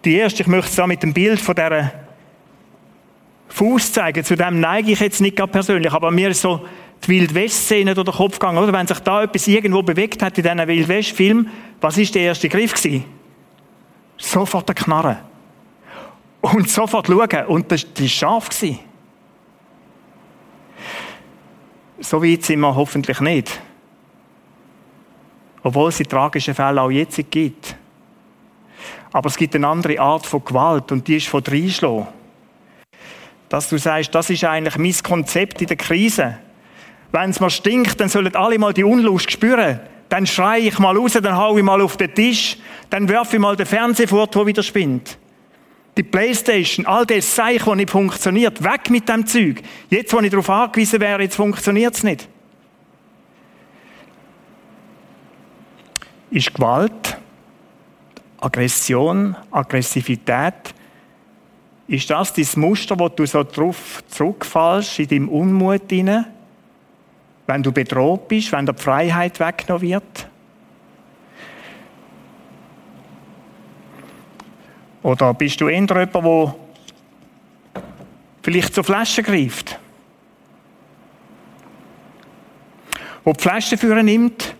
Die 0.03 0.15
erste, 0.15 0.43
ich 0.43 0.47
möchte 0.47 0.69
es 0.69 0.75
da 0.75 0.85
mit 0.85 1.01
dem 1.01 1.13
Bild 1.13 1.39
von 1.39 1.55
dieser 1.55 1.89
Fuß 3.47 3.93
zeigen. 3.93 4.21
Zu 4.21 4.35
dem 4.35 4.59
neige 4.59 4.91
ich 4.91 4.99
jetzt 4.99 5.21
nicht 5.21 5.37
gerade 5.37 5.53
persönlich, 5.53 5.93
aber 5.93 6.11
mir 6.11 6.27
ist 6.27 6.41
so 6.41 6.67
die 7.05 7.07
Wildwest-Szene 7.11 7.93
durch 7.93 8.09
den 8.09 8.13
Kopf 8.13 8.39
gegangen, 8.39 8.57
oder? 8.57 8.73
Wenn 8.73 8.87
sich 8.87 8.99
da 8.99 9.23
etwas 9.23 9.47
irgendwo 9.47 9.83
bewegt 9.83 10.21
hat 10.21 10.37
in 10.37 10.43
diesem 10.43 10.67
Wildwest-Film, 10.67 11.47
was 11.79 11.97
ist 11.97 12.13
der 12.13 12.23
erste 12.23 12.49
Griff 12.49 12.73
gewesen? 12.73 13.05
Sofort 14.17 14.67
der 14.67 14.75
Knarre. 14.75 15.19
Und 16.41 16.69
sofort 16.69 17.07
schauen. 17.07 17.45
Und 17.47 17.71
das 17.71 17.85
war 17.85 18.07
scharf. 18.07 18.49
So 22.01 22.21
weit 22.21 22.43
sind 22.43 22.59
wir 22.59 22.75
hoffentlich 22.75 23.21
nicht. 23.21 23.61
Obwohl 25.63 25.89
es 25.89 25.97
die 25.97 26.03
tragischen 26.03 26.55
Fälle 26.55 26.81
auch 26.81 26.89
jetzt 26.89 27.19
gibt. 27.29 27.75
Aber 29.11 29.27
es 29.27 29.37
gibt 29.37 29.55
eine 29.55 29.67
andere 29.67 29.99
Art 29.99 30.25
von 30.25 30.43
Gewalt 30.43 30.91
und 30.91 31.07
die 31.07 31.17
ist 31.17 31.27
von 31.27 31.43
Reinschlagen 31.45 32.07
dass 33.51 33.67
du 33.67 33.77
sagst, 33.77 34.15
das 34.15 34.29
ist 34.29 34.45
eigentlich 34.45 34.77
mein 34.77 34.95
Konzept 35.03 35.61
in 35.61 35.67
der 35.67 35.75
Krise. 35.75 36.37
Wenn 37.11 37.31
es 37.31 37.41
mir 37.41 37.49
stinkt, 37.49 37.99
dann 37.99 38.07
sollen 38.07 38.33
alle 38.33 38.57
mal 38.57 38.73
die 38.73 38.85
Unlust 38.85 39.29
spüren. 39.29 39.81
Dann 40.07 40.25
schreie 40.25 40.61
ich 40.61 40.79
mal 40.79 40.95
raus, 40.95 41.17
dann 41.21 41.35
hau 41.35 41.57
ich 41.57 41.63
mal 41.63 41.81
auf 41.81 41.97
den 41.97 42.13
Tisch, 42.13 42.57
dann 42.89 43.09
werfe 43.09 43.35
ich 43.35 43.41
mal 43.41 43.57
den 43.57 43.65
Fernseher 43.65 44.07
fort, 44.07 44.33
der 44.35 44.45
wieder 44.45 44.63
spinnt. 44.63 45.17
Die 45.97 46.03
Playstation, 46.03 46.85
all 46.85 47.05
das 47.05 47.35
Zeich, 47.35 47.63
das 47.65 47.75
nicht 47.75 47.89
funktioniert, 47.89 48.63
weg 48.63 48.89
mit 48.89 49.09
dem 49.09 49.27
Zeug. 49.27 49.61
Jetzt, 49.89 50.13
wo 50.13 50.21
ich 50.21 50.29
darauf 50.29 50.49
angewiesen 50.49 51.01
wäre, 51.01 51.21
jetzt 51.21 51.35
funktioniert 51.35 51.93
es 51.93 52.03
nicht. 52.03 52.29
Ist 56.31 56.53
Gewalt, 56.53 57.17
Aggression, 58.39 59.35
Aggressivität 59.51 60.73
ist 61.89 62.09
das 62.09 62.31
dein 62.31 62.47
Muster, 62.55 62.97
wo 62.97 63.09
du 63.09 63.25
so 63.25 63.43
drauf 63.43 64.01
zurückfallst, 64.07 64.99
in 64.99 65.07
deinem 65.09 65.29
Unmut 65.29 65.89
hinein? 65.89 66.25
Wenn 67.47 67.61
du 67.61 67.73
bedroht 67.73 68.29
bist, 68.29 68.53
wenn 68.53 68.65
die 68.65 68.73
Freiheit 68.73 69.37
weggenommen 69.41 69.81
wird? 69.89 70.29
Oder 75.03 75.33
bist 75.33 75.59
du 75.59 75.67
eher 75.67 75.79
jemand, 75.81 76.15
der 76.15 76.55
vielleicht 78.41 78.73
zur 78.73 78.85
Flasche 78.85 79.21
greift? 79.21 79.77
Wo 83.25 83.33
die 83.33 83.41
Flasche 83.41 83.77
führen 83.77 84.05
nimmt 84.05 84.55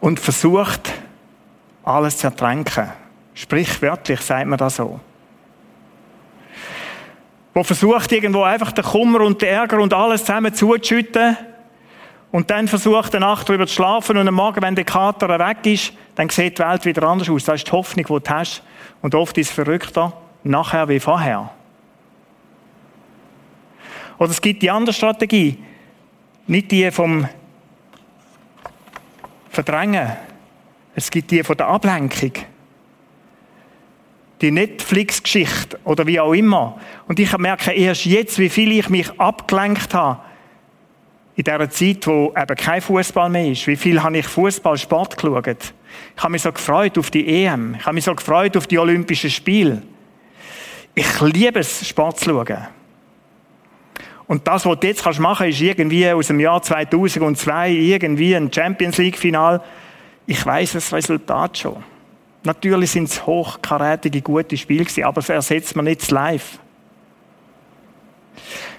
und 0.00 0.20
versucht, 0.20 0.92
alles 1.84 2.18
zu 2.18 2.28
ertränken? 2.28 2.90
Sprichwörtlich 3.34 4.20
sagt 4.20 4.46
man 4.46 4.58
das 4.58 4.76
so. 4.76 5.00
wo 7.54 7.62
versucht 7.64 8.12
irgendwo 8.12 8.42
einfach 8.42 8.72
den 8.72 8.84
Kummer 8.84 9.20
und 9.20 9.42
den 9.42 9.48
Ärger 9.48 9.80
und 9.80 9.92
alles 9.92 10.24
zusammen 10.24 10.54
zuzuschütten 10.54 11.36
und 12.30 12.50
dann 12.50 12.68
versucht 12.68 13.14
eine 13.14 13.24
Nacht 13.24 13.48
drüber 13.48 13.66
zu 13.66 13.74
schlafen 13.74 14.16
und 14.16 14.28
am 14.28 14.34
Morgen, 14.34 14.60
wenn 14.60 14.74
der 14.74 14.84
Kater 14.84 15.28
weg 15.38 15.64
ist, 15.64 15.92
dann 16.14 16.28
sieht 16.28 16.58
die 16.58 16.62
Welt 16.62 16.84
wieder 16.84 17.02
anders 17.04 17.30
aus. 17.30 17.44
Das 17.44 17.56
ist 17.56 17.68
die 17.68 17.72
Hoffnung, 17.72 18.04
die 18.04 18.28
du 18.28 18.30
hast. 18.34 18.62
Und 19.00 19.14
oft 19.14 19.38
ist 19.38 19.48
es 19.48 19.54
verrückter, 19.54 20.12
nachher 20.44 20.88
wie 20.88 21.00
vorher. 21.00 21.50
Oder 24.18 24.30
es 24.30 24.40
gibt 24.40 24.62
die 24.62 24.70
andere 24.70 24.92
Strategie, 24.92 25.58
nicht 26.46 26.70
die 26.70 26.90
vom 26.90 27.26
Verdrängen, 29.58 30.12
es 30.94 31.10
gibt 31.10 31.32
die 31.32 31.42
von 31.42 31.56
der 31.56 31.66
Ablenkung. 31.66 32.30
Die 34.40 34.52
Netflix-Geschichte 34.52 35.80
oder 35.82 36.06
wie 36.06 36.20
auch 36.20 36.32
immer. 36.32 36.78
Und 37.08 37.18
ich 37.18 37.36
merke 37.36 37.72
erst 37.72 38.04
jetzt, 38.04 38.38
wie 38.38 38.50
viel 38.50 38.70
ich 38.70 38.88
mich 38.88 39.10
abgelenkt 39.18 39.94
habe 39.94 40.20
in 41.34 41.42
dieser 41.42 41.68
Zeit, 41.70 42.06
wo 42.06 42.32
eben 42.36 42.56
kein 42.56 42.80
Fußball 42.80 43.28
mehr 43.30 43.50
ist. 43.50 43.66
Wie 43.66 43.74
viel 43.74 44.00
habe 44.00 44.18
ich 44.18 44.28
Fußball, 44.28 44.78
Sport 44.78 45.16
geschaut? 45.16 45.48
Ich 45.48 46.22
habe 46.22 46.30
mich 46.30 46.42
so 46.42 46.52
gefreut 46.52 46.96
auf 46.96 47.10
die 47.10 47.26
EM. 47.26 47.74
Ich 47.80 47.84
habe 47.84 47.94
mich 47.94 48.04
so 48.04 48.14
gefreut 48.14 48.56
auf 48.56 48.68
die 48.68 48.78
Olympischen 48.78 49.28
Spiele. 49.30 49.82
Ich 50.94 51.20
liebe 51.20 51.58
es, 51.58 51.88
Sport 51.88 52.20
zu 52.20 52.30
schauen. 52.30 52.68
Und 54.28 54.46
das, 54.46 54.66
was 54.66 54.78
du 54.78 54.86
jetzt 54.86 55.04
machen 55.18 55.44
kannst 55.46 55.60
ist 55.60 55.62
irgendwie 55.62 56.08
aus 56.10 56.26
dem 56.26 56.38
Jahr 56.38 56.62
2002 56.62 57.70
irgendwie 57.70 58.36
ein 58.36 58.52
Champions 58.52 58.98
League 58.98 59.16
Final. 59.16 59.62
Ich 60.26 60.44
weiß 60.44 60.74
das 60.74 60.92
Resultat 60.92 61.56
schon. 61.58 61.82
Natürlich 62.44 62.90
sind 62.90 63.04
es 63.04 63.26
hochkarätige, 63.26 64.20
gute 64.20 64.56
Spiele 64.56 64.86
aber 65.04 65.18
es 65.20 65.30
ersetzt 65.30 65.74
man 65.74 65.86
nicht 65.86 66.08
live. 66.10 66.58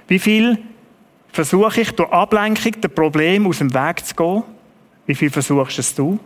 Wie 0.07 0.19
viel 0.19 0.59
versuche 1.31 1.81
ich 1.81 1.91
durch 1.91 2.11
Ablenkung 2.11 2.79
der 2.81 2.87
Problem 2.87 3.47
aus 3.47 3.57
dem 3.57 3.73
Weg 3.73 4.05
zu 4.05 4.15
gehen? 4.15 4.43
Wie 5.07 5.15
viel 5.15 5.31
versuchst 5.31 5.79
es 5.79 5.95
du? 5.95 6.19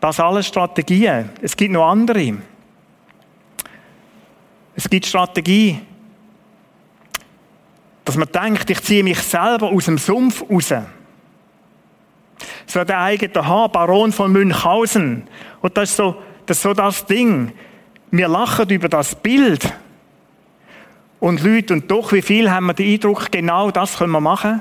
Das 0.00 0.20
alles 0.20 0.46
Strategien. 0.46 1.30
Es 1.40 1.56
gibt 1.56 1.72
noch 1.72 1.88
andere. 1.88 2.38
Es 4.74 4.88
gibt 4.88 5.06
Strategie, 5.06 5.80
dass 8.04 8.16
man 8.16 8.28
denkt, 8.32 8.68
ich 8.70 8.82
ziehe 8.82 9.04
mich 9.04 9.18
selber 9.18 9.70
aus 9.70 9.84
dem 9.84 9.98
Sumpf 9.98 10.42
raus. 10.50 10.72
So 12.66 12.84
der 12.84 13.00
eigene 13.00 13.46
Haar, 13.46 13.68
Baron 13.68 14.12
von 14.12 14.32
Münchhausen. 14.32 15.28
Und 15.60 15.76
das 15.76 15.90
ist 15.90 15.96
so 15.96 16.16
das, 16.46 16.58
ist 16.58 16.62
so 16.62 16.74
das 16.74 17.06
Ding. 17.06 17.52
Wir 18.10 18.28
lachen 18.28 18.68
über 18.68 18.88
das 18.88 19.14
Bild. 19.14 19.72
Und 21.20 21.42
Leute, 21.42 21.74
und 21.74 21.90
doch, 21.90 22.12
wie 22.12 22.22
viel 22.22 22.50
haben 22.50 22.66
wir 22.66 22.74
den 22.74 22.92
Eindruck, 22.92 23.30
genau 23.30 23.70
das 23.70 23.96
können 23.96 24.12
wir 24.12 24.20
machen? 24.20 24.60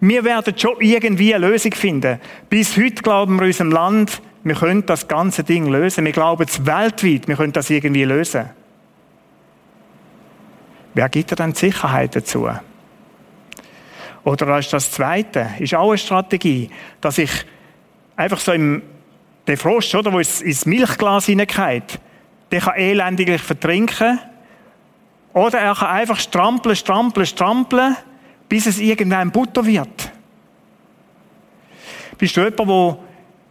Wir 0.00 0.24
werden 0.24 0.56
schon 0.56 0.76
irgendwie 0.80 1.34
eine 1.34 1.48
Lösung 1.48 1.72
finden. 1.72 2.20
Bis 2.48 2.76
heute 2.76 3.02
glauben 3.02 3.38
wir 3.38 3.46
unserem 3.46 3.72
Land, 3.72 4.22
wir 4.44 4.54
können 4.54 4.86
das 4.86 5.08
ganze 5.08 5.42
Ding 5.42 5.66
lösen. 5.66 6.04
Wir 6.04 6.12
glauben 6.12 6.44
es 6.46 6.64
weltweit, 6.64 7.26
wir 7.26 7.36
können 7.36 7.52
das 7.52 7.70
irgendwie 7.70 8.04
lösen. 8.04 8.50
Wer 10.94 11.08
gibt 11.08 11.32
dir 11.32 11.36
dann 11.36 11.52
die 11.52 11.58
Sicherheit 11.58 12.14
dazu? 12.14 12.48
Oder 14.22 14.58
ist 14.58 14.72
das 14.72 14.90
Zweite, 14.90 15.50
ist 15.58 15.74
auch 15.74 15.90
eine 15.90 15.98
Strategie, 15.98 16.70
dass 17.00 17.18
ich 17.18 17.30
einfach 18.16 18.38
so 18.38 18.52
im, 18.52 18.82
der 19.46 19.58
Frosch, 19.58 19.94
oder, 19.94 20.12
wo 20.12 20.20
es 20.20 20.40
ins 20.40 20.64
Milchglas 20.64 21.26
hineingeht, 21.26 22.00
der 22.50 22.60
kann 22.60 22.74
elendiglich 22.76 23.42
vertrinken. 23.42 24.18
Oder 25.34 25.58
er 25.58 25.74
kann 25.74 25.88
einfach 25.88 26.18
strampeln, 26.18 26.76
strampeln, 26.76 27.26
strampeln, 27.26 27.96
bis 28.48 28.66
es 28.66 28.78
irgendwann 28.78 29.32
Butter 29.32 29.66
wird. 29.66 30.12
Bist 32.16 32.36
du 32.36 32.42
jemand, 32.42 32.60
der 32.60 32.98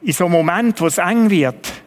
in 0.02 0.14
so 0.14 0.26
einem 0.26 0.34
Moment, 0.34 0.80
wo 0.80 0.88
es 0.88 0.98
eng 0.98 1.30
wird, 1.30 1.84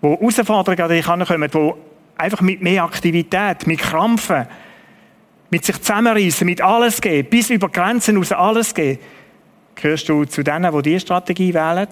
wo 0.00 0.18
Herausforderungen 0.18 0.82
an 0.82 0.88
dich 0.88 1.06
kommen, 1.06 1.48
wo 1.52 1.78
einfach 2.18 2.40
mit 2.40 2.60
mehr 2.60 2.84
Aktivität, 2.84 3.66
mit 3.66 3.78
Krampfen, 3.78 4.46
mit 5.50 5.64
sich 5.64 5.78
zusammenreißen, 5.78 6.46
mit 6.46 6.60
alles 6.60 7.00
gehen, 7.00 7.26
bis 7.28 7.50
über 7.50 7.68
Grenzen 7.68 8.16
raus 8.16 8.32
alles 8.32 8.74
gehen, 8.74 8.98
gehörst 9.74 10.08
du 10.08 10.24
zu 10.24 10.42
denen, 10.42 10.72
die 10.72 10.82
diese 10.82 11.00
Strategie 11.00 11.52
wählen? 11.52 11.88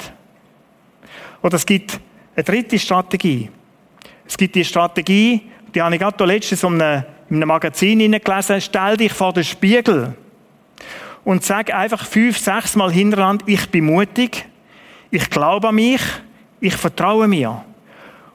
Oder 1.43 1.55
es 1.57 1.67
gibt 1.67 2.01
eine 2.35 2.45
dritte 2.45 2.79
Strategie. 2.79 3.51
Es 4.27 4.37
gibt 4.37 4.55
die 4.55 4.65
Strategie, 4.65 5.43
die 5.75 5.83
habe 5.83 5.95
ich 5.95 6.01
gerade 6.01 6.25
letztens 6.25 6.63
in 6.63 6.81
einem, 6.81 7.05
in 7.31 7.37
einem 7.37 7.49
Magazin 7.49 7.99
gelesen, 7.99 8.61
stell 8.61 8.97
dich 8.97 9.13
vor 9.13 9.33
den 9.33 9.45
Spiegel 9.45 10.15
und 11.25 11.45
sag 11.45 11.73
einfach 11.75 12.07
fünf, 12.07 12.39
sechs 12.39 12.77
Mal 12.77 12.93
hintereinander, 12.93 13.45
ich 13.49 13.69
bin 13.69 13.85
mutig, 13.85 14.47
ich 15.11 15.29
glaube 15.29 15.69
an 15.69 15.75
mich, 15.75 16.01
ich 16.61 16.75
vertraue 16.75 17.29
mir. 17.29 17.65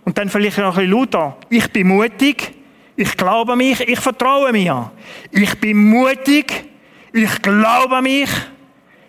Und 0.05 0.17
dann 0.17 0.29
vielleicht 0.29 0.57
noch 0.57 0.77
ein 0.77 0.85
bisschen 0.85 0.91
lauter, 0.91 1.37
ich 1.49 1.71
bin 1.71 1.87
mutig, 1.87 2.53
ich 2.95 3.17
glaube 3.17 3.53
an 3.53 3.57
mich, 3.57 3.79
ich 3.81 3.99
vertraue 3.99 4.51
mir. 4.51 4.91
Ich 5.31 5.59
bin 5.59 5.89
mutig, 5.89 6.65
ich 7.11 7.41
glaube 7.41 7.97
an 7.97 8.03
mich, 8.03 8.29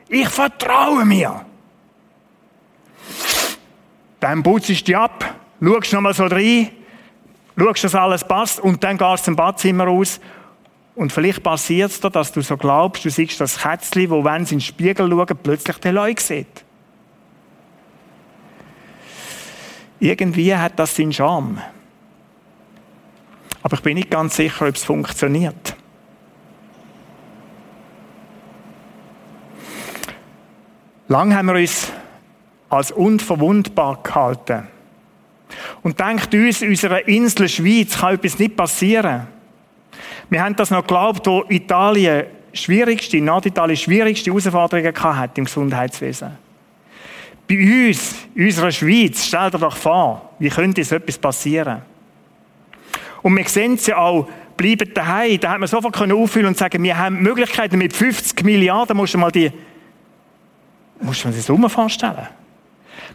ich 0.08 0.28
vertraue 0.28 1.04
mir. 1.04 1.44
Dann 4.20 4.42
putzt 4.42 4.70
du 4.70 4.72
dich 4.72 4.96
ab, 4.96 5.34
schaust 5.62 5.92
noch 5.92 6.00
mal 6.00 6.14
so 6.14 6.24
rein, 6.24 6.70
schaust, 7.58 7.84
dass 7.84 7.94
alles 7.94 8.26
passt 8.26 8.60
und 8.60 8.82
dann 8.82 8.96
gehst 8.96 9.24
du 9.24 9.24
zum 9.26 9.36
Badzimmer 9.36 9.84
raus 9.84 10.18
und 10.94 11.12
vielleicht 11.12 11.42
passiert 11.42 11.90
es 11.90 12.00
dir, 12.00 12.10
dass 12.10 12.32
du 12.32 12.40
so 12.40 12.56
glaubst, 12.56 13.04
du 13.04 13.10
siehst 13.10 13.40
das 13.40 13.58
Kätzchen, 13.58 14.10
wo 14.10 14.24
wenn 14.24 14.46
sie 14.46 14.54
in 14.54 14.58
den 14.60 14.64
Spiegel 14.64 15.10
schauen, 15.10 15.38
plötzlich 15.42 15.76
den 15.78 15.94
Leute 15.94 16.22
sieht. 16.22 16.64
Irgendwie 20.00 20.54
hat 20.54 20.78
das 20.78 20.96
seinen 20.96 21.12
Charme. 21.12 21.60
Aber 23.64 23.76
ich 23.76 23.82
bin 23.82 23.94
nicht 23.94 24.10
ganz 24.10 24.36
sicher, 24.36 24.68
ob 24.68 24.76
es 24.76 24.84
funktioniert. 24.84 25.74
Lang 31.08 31.34
haben 31.34 31.46
wir 31.46 31.54
uns 31.54 31.90
als 32.68 32.92
unverwundbar 32.92 34.00
gehalten. 34.02 34.68
Und 35.82 35.98
denkt 35.98 36.34
uns, 36.34 36.60
unserer 36.60 37.08
Insel 37.08 37.48
Schweiz 37.48 37.98
kann 37.98 38.14
etwas 38.14 38.38
nicht 38.38 38.54
passieren. 38.54 39.28
Wir 40.28 40.44
haben 40.44 40.56
das 40.56 40.70
noch 40.70 40.82
geglaubt, 40.82 41.26
wo 41.26 41.44
Italien 41.48 42.24
schwierigste, 42.52 43.18
Norditalien 43.18 43.78
schwierigste 43.78 44.30
Herausforderungen 44.30 44.94
hatte 44.94 45.40
im 45.40 45.46
Gesundheitswesen. 45.46 46.36
Bei 47.48 47.88
uns, 47.88 48.14
in 48.34 48.44
unserer 48.44 48.72
Schweiz, 48.72 49.24
stellt 49.24 49.54
euch 49.54 49.60
doch 49.60 49.76
vor, 49.76 50.34
wie 50.38 50.50
könnte 50.50 50.84
so 50.84 50.96
etwas 50.96 51.16
passieren? 51.16 51.93
Und 53.24 53.38
wir 53.38 53.48
sehen 53.48 53.74
es 53.74 53.86
ja 53.86 53.96
auch, 53.96 54.28
bleiben 54.54 54.92
daheim. 54.92 55.40
Da 55.40 55.52
hat 55.52 55.58
man 55.58 55.66
sofort 55.66 55.98
auffüllen 55.98 56.48
und 56.48 56.58
sagen, 56.58 56.82
wir 56.82 56.98
haben 56.98 57.22
Möglichkeiten 57.22 57.78
mit 57.78 57.94
50 57.94 58.44
Milliarden, 58.44 58.94
musst 58.94 59.14
du 59.14 59.18
mal 59.18 59.30
die, 59.30 59.50
musst 61.00 61.24
du 61.24 61.30
dir 61.30 61.36
das 61.36 61.46
Summe 61.46 61.70
vorstellen. 61.70 62.28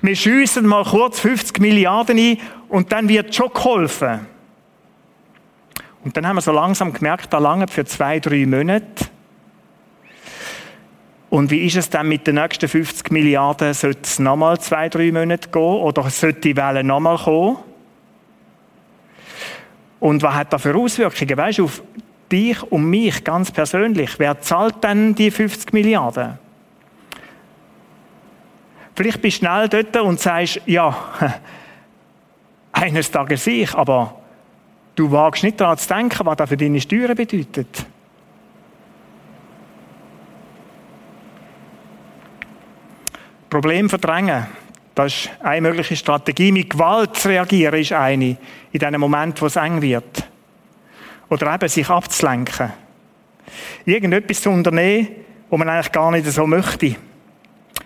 Wir 0.01 0.15
schiessen 0.15 0.65
mal 0.65 0.83
kurz 0.83 1.19
50 1.19 1.59
Milliarden 1.59 2.17
ein 2.17 2.37
und 2.69 2.91
dann 2.91 3.07
wird 3.07 3.35
schon 3.35 3.53
geholfen. 3.53 4.21
Und 6.03 6.17
dann 6.17 6.25
haben 6.25 6.37
wir 6.37 6.41
so 6.41 6.53
langsam 6.53 6.91
gemerkt, 6.91 7.31
da 7.31 7.37
lange 7.37 7.67
für 7.67 7.85
zwei, 7.85 8.19
drei 8.19 8.47
Monate. 8.47 9.05
Und 11.29 11.51
wie 11.51 11.67
ist 11.67 11.75
es 11.75 11.87
dann 11.87 12.09
mit 12.09 12.25
den 12.25 12.35
nächsten 12.35 12.67
50 12.67 13.11
Milliarden? 13.11 13.75
Sollte 13.75 13.99
es 14.01 14.17
nochmal 14.17 14.59
zwei, 14.59 14.89
drei 14.89 15.11
Monate 15.11 15.49
gehen? 15.49 15.61
Oder 15.61 16.09
sollte 16.09 16.39
die 16.39 16.57
Welle 16.57 16.83
nochmal 16.83 17.19
kommen? 17.19 17.57
Und 19.99 20.23
was 20.23 20.33
hat 20.33 20.53
das 20.53 20.61
für 20.61 20.75
Auswirkungen? 20.75 21.37
Weißt 21.37 21.59
du, 21.59 21.65
auf 21.65 21.83
dich 22.31 22.61
und 22.71 22.89
mich 22.89 23.23
ganz 23.23 23.51
persönlich. 23.51 24.17
Wer 24.17 24.39
zahlt 24.39 24.83
denn 24.83 25.15
die 25.15 25.31
50 25.31 25.73
Milliarden? 25.73 26.37
Vielleicht 28.95 29.21
bist 29.21 29.41
du 29.41 29.45
schnell 29.45 29.69
dort 29.69 29.95
und 29.97 30.19
sagst, 30.19 30.61
ja, 30.65 30.95
eines 32.71 33.09
Tages 33.09 33.47
ich, 33.47 33.73
aber 33.73 34.15
du 34.95 35.11
wagst 35.11 35.43
nicht 35.43 35.59
daran 35.59 35.77
zu 35.77 35.87
denken, 35.87 36.25
was 36.25 36.37
das 36.37 36.49
für 36.49 36.57
deine 36.57 36.81
Steuern 36.81 37.15
bedeutet. 37.15 37.85
Problem 43.49 43.89
verdrängen. 43.89 44.45
Das 44.99 45.13
ist 45.13 45.29
eine 45.39 45.61
mögliche 45.61 45.95
Strategie. 45.95 46.51
Mit 46.51 46.71
Gewalt 46.71 47.15
zu 47.15 47.29
reagieren 47.29 47.79
ist 47.79 47.93
eine, 47.93 48.35
in 48.73 48.79
dem 48.79 48.99
Moment, 48.99 49.41
wo 49.41 49.45
es 49.45 49.55
eng 49.55 49.81
wird. 49.81 50.27
Oder 51.29 51.53
eben 51.53 51.69
sich 51.69 51.89
abzulenken. 51.89 52.73
Irgendetwas 53.85 54.41
zu 54.41 54.49
unternehmen, 54.49 55.07
wo 55.49 55.55
man 55.55 55.69
eigentlich 55.69 55.93
gar 55.93 56.11
nicht 56.11 56.25
so 56.25 56.45
möchte. 56.45 56.97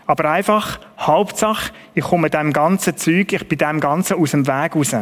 Aber 0.08 0.32
einfach, 0.32 0.80
Hauptsache, 0.98 1.72
ich 1.94 2.04
komme 2.04 2.32
dem 2.32 2.52
ganzen 2.52 2.98
Zeug, 2.98 3.32
ich 3.32 3.48
bin 3.48 3.60
dem 3.60 3.80
Ganzen 3.80 4.18
aus 4.18 4.32
dem 4.32 4.48
Weg 4.48 4.76
raus. 4.76 4.96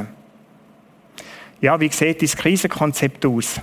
Ja, 1.62 1.80
wie 1.80 1.88
sieht 1.88 2.22
das 2.22 2.36
Krisenkonzept 2.36 3.26
aus? 3.26 3.62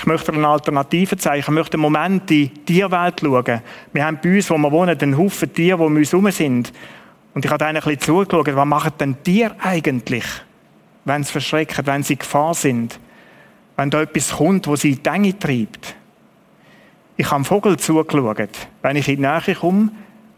Ich 0.00 0.06
möchte 0.06 0.32
eine 0.32 0.48
Alternative 0.48 1.18
zeigen. 1.18 1.40
Ich 1.40 1.48
möchte 1.48 1.74
einen 1.74 1.82
Moment 1.82 2.30
in 2.30 2.48
die 2.48 2.48
Tierwelt 2.48 3.20
schauen. 3.20 3.60
Wir 3.92 4.06
haben 4.06 4.18
bei 4.22 4.36
uns, 4.36 4.48
wo 4.48 4.56
wir 4.56 4.72
wohnen, 4.72 4.98
einen 4.98 5.18
Haufen 5.18 5.52
Tiere, 5.52 5.76
die 5.76 5.84
um 5.84 5.94
uns 5.94 6.12
herum 6.12 6.30
sind. 6.30 6.72
Und 7.34 7.44
ich 7.44 7.50
habe 7.50 7.66
ein 7.66 7.74
bisschen 7.74 8.00
zugeschaut, 8.00 8.46
was 8.46 8.66
machen 8.66 8.92
denn 8.98 9.22
Tiere 9.22 9.54
eigentlich, 9.60 10.24
wenn 11.04 11.22
sie 11.22 11.32
verschrecken, 11.32 11.86
wenn 11.86 12.02
sie 12.02 12.14
in 12.14 12.18
Gefahr 12.18 12.54
sind? 12.54 12.98
Wenn 13.76 13.90
da 13.90 14.00
etwas 14.00 14.32
kommt, 14.32 14.66
wo 14.68 14.74
sie 14.74 14.92
in 14.92 15.02
die 15.02 15.08
Enge 15.10 15.38
treibt. 15.38 15.94
Ich 17.18 17.30
habe 17.30 17.42
dem 17.42 17.44
Vogel 17.44 17.76
zugeschaut. 17.76 18.48
Wenn 18.80 18.96
ich 18.96 19.06
in 19.06 19.16
die 19.16 19.22
Nähe 19.22 19.54
komme, 19.54 19.90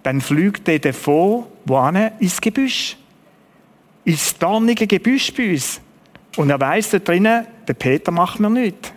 dann 0.03 0.21
fliegt 0.21 0.69
er 0.69 0.81
davon, 0.81 1.45
wohin? 1.67 2.11
Ins 2.19 2.41
Gebüsch. 2.41 2.97
Ins 4.05 4.37
dornige 4.37 4.89
Gebüsch 4.89 5.33
bei 5.33 5.53
uns. 5.53 5.81
Und 6.37 6.51
er 6.51 6.59
weiss 6.59 6.91
da 6.91 6.99
drinnen, 6.99 7.47
der 7.69 7.75
Peter 7.75 8.11
macht 8.11 8.41
mir 8.41 8.51
nichts. 8.51 8.93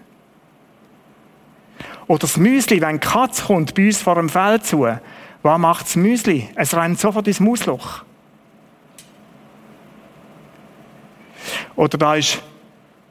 Oder 2.07 2.19
das 2.19 2.37
Müsli, 2.37 2.81
wenn 2.81 2.99
die 2.99 3.07
Katze 3.07 3.45
kommt 3.45 3.73
bei 3.73 3.87
uns 3.87 4.01
vor 4.01 4.15
dem 4.15 4.29
Feld 4.29 4.65
zu, 4.65 4.87
was 5.41 5.59
macht 5.59 5.85
das 5.85 5.95
Müsli? 5.95 6.49
Es 6.55 6.75
rennt 6.75 6.99
sofort 6.99 7.27
ins 7.27 7.39
Mausloch. 7.39 8.03
Oder 11.75 11.97
da 11.97 12.15
ist 12.15 12.41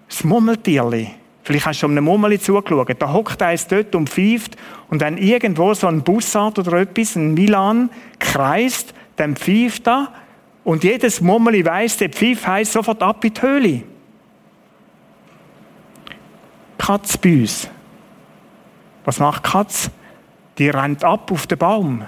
das 0.09 0.25
Mummeltierli. 0.25 1.11
Vielleicht 1.43 1.67
hast 1.67 1.83
du 1.83 1.87
um 1.87 1.93
eine 1.93 2.01
Mummeli 2.01 2.41
zugeschaut. 2.41 2.97
Da 2.99 3.13
hockt 3.13 3.43
eins 3.43 3.67
dort 3.67 3.95
und 3.95 4.09
pfeift. 4.09 4.57
Und 4.89 5.01
wenn 5.01 5.19
irgendwo 5.19 5.75
so 5.75 5.87
ein 5.87 6.03
Bussard 6.03 6.59
oder 6.59 6.79
etwas, 6.79 7.17
ein 7.17 7.35
Milan, 7.35 7.91
kreist, 8.19 8.95
dann 9.17 9.37
pfeift 9.37 9.87
er. 9.87 10.09
Und 10.65 10.85
jedes 10.85 11.21
Mummeli 11.21 11.65
weiss, 11.65 11.99
der 11.99 12.09
Pfiff 12.09 12.47
heisst 12.47 12.73
sofort 12.73 13.03
ab 13.03 13.23
in 13.25 13.35
die 13.35 13.43
Höhle. 13.43 13.83
Katz 16.79 17.19
bei 17.19 17.43
uns. 17.43 17.69
Was 19.05 19.19
macht 19.19 19.45
Katz? 19.45 19.91
Die 20.59 20.69
rennt 20.69 21.05
ab 21.05 21.31
auf 21.31 21.47
den 21.47 21.59
Baum 21.59 22.07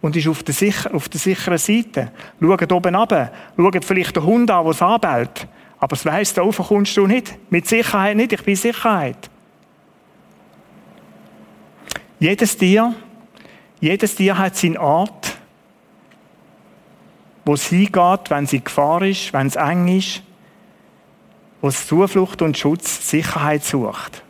und 0.00 0.16
ist 0.16 0.28
auf 0.28 0.42
der, 0.42 0.54
sicher, 0.54 0.94
auf 0.94 1.08
der 1.08 1.20
sicheren 1.20 1.58
Seite. 1.58 2.12
Schaut 2.40 2.72
oben 2.72 2.94
runter, 2.94 3.32
schaut 3.56 3.84
vielleicht 3.84 4.16
den 4.16 4.24
Hund 4.24 4.50
an, 4.50 4.64
der 4.64 4.70
es 4.72 4.82
anbellt. 4.82 5.48
Aber 5.78 5.94
es 5.94 6.04
weiss, 6.04 6.34
da 6.34 6.42
oben 6.42 6.64
kommst 6.64 6.96
du 6.96 7.06
nicht. 7.06 7.38
Mit 7.50 7.66
Sicherheit 7.66 8.16
nicht, 8.16 8.32
ich 8.32 8.42
bin 8.42 8.56
Sicherheit. 8.56 9.30
Jedes 12.18 12.56
Tier, 12.56 12.94
jedes 13.80 14.14
Tier 14.14 14.36
hat 14.36 14.56
seinen 14.56 14.78
Ort, 14.78 15.36
wo 17.44 17.54
es 17.54 17.66
hingeht, 17.68 18.30
wenn 18.30 18.44
es 18.44 18.52
in 18.52 18.64
Gefahr 18.64 19.02
ist, 19.02 19.32
wenn 19.32 19.46
es 19.46 19.56
eng 19.56 19.88
ist, 19.88 20.22
wo 21.60 21.68
es 21.68 21.86
Zuflucht 21.86 22.42
und 22.42 22.56
Schutz, 22.56 23.08
Sicherheit 23.10 23.64
sucht. 23.64 24.22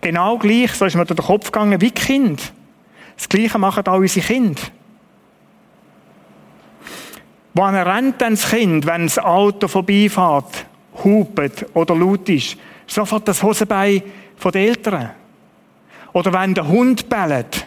Genau 0.00 0.38
gleich, 0.38 0.72
so 0.72 0.84
ist 0.84 0.96
mir 0.96 1.04
durch 1.04 1.18
den 1.18 1.26
Kopf 1.26 1.46
gegangen, 1.46 1.80
wie 1.80 1.90
Kind. 1.90 2.52
Das 3.16 3.28
Gleiche 3.28 3.58
machen 3.58 3.86
auch 3.86 3.98
unsere 3.98 4.26
Kinder. 4.26 4.62
Wann 7.54 7.74
rennt 7.76 8.20
denn 8.20 8.34
das 8.34 8.50
Kind, 8.50 8.84
wenn 8.86 9.04
das 9.04 9.18
Auto 9.18 9.68
vorbeifährt, 9.68 10.66
hupet 11.04 11.66
oder 11.74 11.94
laut 11.94 12.28
ist? 12.28 12.56
Sofort 12.86 13.28
das 13.28 13.42
Hosenbein 13.42 14.02
von 14.36 14.52
den 14.52 14.68
Eltern. 14.68 15.10
Oder 16.12 16.32
wenn 16.32 16.54
der 16.54 16.66
Hund 16.66 17.08
bellt, 17.08 17.66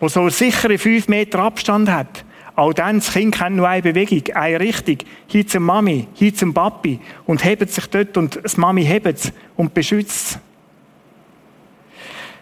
wo 0.00 0.08
so 0.08 0.28
sichere 0.28 0.76
fünf 0.76 1.08
Meter 1.08 1.38
Abstand 1.38 1.88
hat, 1.90 2.24
auch 2.56 2.72
dann, 2.74 2.96
das 2.96 3.12
Kind 3.12 3.34
kennt 3.34 3.56
nur 3.56 3.68
eine 3.68 3.80
Bewegung, 3.80 4.34
eine 4.34 4.60
Richtung. 4.60 4.98
Hier 5.26 5.46
zum 5.46 5.62
Mami, 5.62 6.08
hier 6.12 6.34
zum 6.34 6.52
Papi. 6.52 7.00
Und 7.24 7.44
hebt 7.44 7.70
sich 7.70 7.86
dort 7.86 8.16
und 8.16 8.38
das 8.42 8.56
Mami 8.56 8.84
hebt 8.84 9.06
es 9.06 9.32
und 9.56 9.72
beschützt 9.72 10.32
es. 10.32 10.38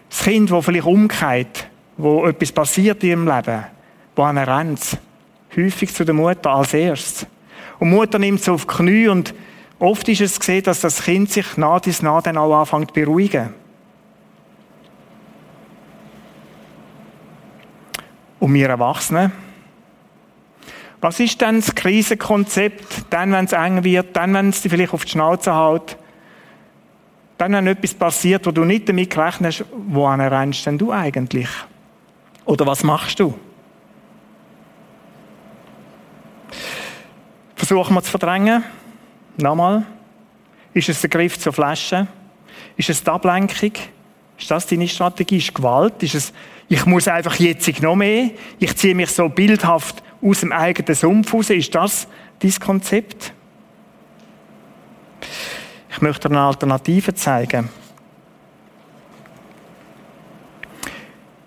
Das 0.08 0.22
Kind, 0.22 0.50
das 0.50 0.64
vielleicht 0.64 0.86
umkehrt, 0.86 1.68
wo 1.96 2.26
etwas 2.26 2.52
passiert 2.52 3.02
in 3.02 3.10
ihrem 3.10 3.28
Leben, 3.28 3.64
wo 4.16 4.22
er 4.22 4.58
rennt, 4.58 4.98
häufig 5.56 5.92
zu 5.92 6.04
der 6.04 6.14
Mutter 6.14 6.50
als 6.50 6.74
erstes. 6.74 7.26
Und 7.78 7.90
die 7.90 7.94
Mutter 7.94 8.18
nimmt 8.18 8.40
es 8.40 8.48
auf 8.48 8.66
die 8.66 8.74
Knie 8.74 9.08
und 9.08 9.34
oft 9.78 10.08
ist 10.08 10.20
es 10.20 10.40
gesehen, 10.40 10.64
dass 10.64 10.80
das 10.80 11.02
Kind 11.02 11.30
sich 11.30 11.56
nach 11.56 11.80
dies 11.80 12.02
nach 12.02 12.22
dann 12.22 12.38
auch 12.38 12.60
anfängt 12.60 12.88
zu 12.88 12.94
beruhigen. 12.94 13.54
Und 18.40 18.54
wir 18.54 18.68
Erwachsenen? 18.68 19.32
Was 21.00 21.20
ist 21.20 21.40
denn 21.40 21.60
das 21.60 21.74
Krisenkonzept, 21.74 23.04
dann, 23.10 23.32
wenn 23.32 23.44
es 23.44 23.52
eng 23.52 23.84
wird, 23.84 24.16
dann, 24.16 24.34
wenn 24.34 24.48
es 24.48 24.62
dich 24.62 24.72
vielleicht 24.72 24.92
auf 24.92 25.04
die 25.04 25.12
Schnauze 25.12 25.54
haut, 25.54 25.96
dann, 27.38 27.52
wenn 27.52 27.68
etwas 27.68 27.94
passiert, 27.94 28.44
wo 28.46 28.50
du 28.50 28.64
nicht 28.64 28.88
damit 28.88 29.10
gerechnet 29.10 29.60
hast, 29.60 29.64
wohin 29.72 30.20
rennst 30.20 30.66
denn 30.66 30.76
du 30.76 30.92
eigentlich? 30.92 31.48
Oder 32.44 32.66
was 32.66 32.82
machst 32.82 33.20
du? 33.20 33.38
Versuchen 37.54 37.94
wir 37.94 38.02
zu 38.02 38.10
verdrängen. 38.10 38.64
Nochmal. 39.36 39.86
Ist 40.74 40.88
es 40.88 41.00
der 41.00 41.10
Griff 41.10 41.38
zur 41.38 41.52
Flasche? 41.52 42.08
Ist 42.76 42.90
es 42.90 43.02
die 43.02 43.10
Ablenkung? 43.10 43.72
Ist 44.38 44.50
das 44.50 44.66
deine 44.66 44.88
Strategie? 44.88 45.38
Ist 45.38 45.54
Gewalt? 45.54 46.02
Ist 46.02 46.14
es, 46.14 46.32
ich 46.68 46.84
muss 46.86 47.08
einfach 47.08 47.36
jetzt 47.36 47.82
noch 47.82 47.96
mehr? 47.96 48.30
Ich 48.58 48.76
ziehe 48.76 48.94
mich 48.94 49.10
so 49.10 49.28
bildhaft 49.28 50.02
aus 50.22 50.40
dem 50.40 50.52
eigenen 50.52 50.94
Sumpf 50.94 51.32
raus? 51.34 51.50
Ist 51.50 51.74
das 51.74 52.08
dein 52.40 52.54
Konzept? 52.58 53.32
Ich 55.98 56.02
möchte 56.02 56.28
eine 56.28 56.38
Alternative 56.38 57.12
zeigen. 57.12 57.68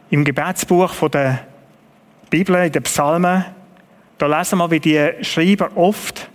Im 0.09 0.25
Gebetsbuch 0.25 0.91
der 1.07 1.47
Bibel, 2.29 2.55
in 2.55 2.71
den 2.73 2.83
Psalmen, 2.83 3.45
da 4.17 4.25
lesen 4.27 4.57
wir, 4.57 4.69
wie 4.69 4.81
die 4.81 5.09
Schreiber 5.21 5.69
oft 5.75 6.29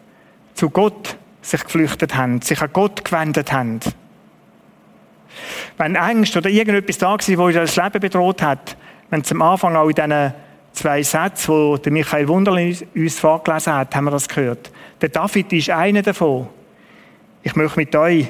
zu 0.54 0.70
Gott 0.70 1.18
sich 1.42 1.62
geflüchtet 1.62 2.16
haben, 2.16 2.40
sich 2.40 2.58
an 2.62 2.70
Gott 2.72 3.04
gewendet 3.04 3.52
haben. 3.52 3.80
Wenn 5.76 5.98
Angst 5.98 6.38
oder 6.38 6.48
irgendetwas 6.48 6.96
da 6.96 7.10
war, 7.10 7.18
wo 7.18 7.50
das 7.50 7.76
Leben 7.76 8.00
bedroht 8.00 8.40
hat, 8.40 8.78
wenn 9.10 9.24
zum 9.24 9.42
Anfang 9.42 9.76
auch 9.76 9.90
in 9.90 9.94
diesen 9.94 10.32
zwei 10.72 11.02
Sätzen, 11.02 11.82
die 11.82 11.90
Michael 11.90 12.28
Wunderlin 12.28 12.78
uns 12.94 13.18
vorgelesen 13.18 13.74
hat, 13.74 13.94
haben 13.94 14.06
wir 14.06 14.12
das 14.12 14.26
gehört. 14.26 14.72
Der 15.02 15.10
David 15.10 15.52
ist 15.52 15.68
einer 15.68 16.00
davon. 16.00 16.48
Ich 17.46 17.54
möchte 17.54 17.78
mit 17.78 17.94
euch 17.94 18.26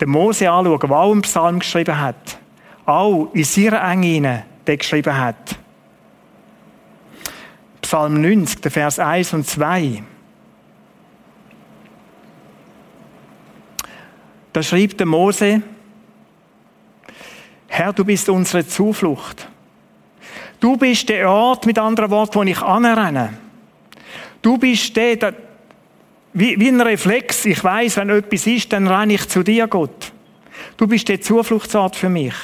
den 0.00 0.08
Mose 0.08 0.48
anschauen, 0.48 0.78
der 0.78 0.90
auch 0.92 1.10
einen 1.10 1.22
Psalm 1.22 1.58
geschrieben 1.58 1.98
hat. 1.98 2.38
Auch 2.86 3.28
in 3.32 3.42
seiner 3.42 3.82
Enge 3.90 4.44
der 4.64 4.76
geschrieben 4.76 5.18
hat. 5.18 5.58
Psalm 7.80 8.22
90, 8.22 8.60
der 8.60 8.70
Vers 8.70 9.00
1 9.00 9.32
und 9.32 9.48
2. 9.48 10.04
Da 14.52 14.62
schrieb 14.62 14.96
der 14.96 15.08
Mose, 15.08 15.60
Herr, 17.66 17.92
du 17.92 18.04
bist 18.04 18.28
unsere 18.28 18.64
Zuflucht. 18.64 19.48
Du 20.60 20.76
bist 20.76 21.08
der 21.08 21.28
Ort, 21.28 21.66
mit 21.66 21.80
anderen 21.80 22.12
Worten, 22.12 22.34
wo 22.36 22.42
ich 22.44 22.62
anrenne. 22.62 23.36
Du 24.40 24.56
bist 24.56 24.94
der, 24.94 25.16
der 25.16 25.34
wie, 26.32 26.58
wie 26.58 26.68
ein 26.68 26.80
Reflex. 26.80 27.44
Ich 27.44 27.62
weiß, 27.62 27.98
wenn 27.98 28.10
etwas 28.10 28.46
ist, 28.46 28.72
dann 28.72 28.86
renne 28.86 29.14
ich 29.14 29.28
zu 29.28 29.42
dir, 29.42 29.66
Gott. 29.66 30.12
Du 30.76 30.86
bist 30.86 31.08
der 31.08 31.20
Zufluchtsort 31.20 31.96
für 31.96 32.08
mich. 32.08 32.34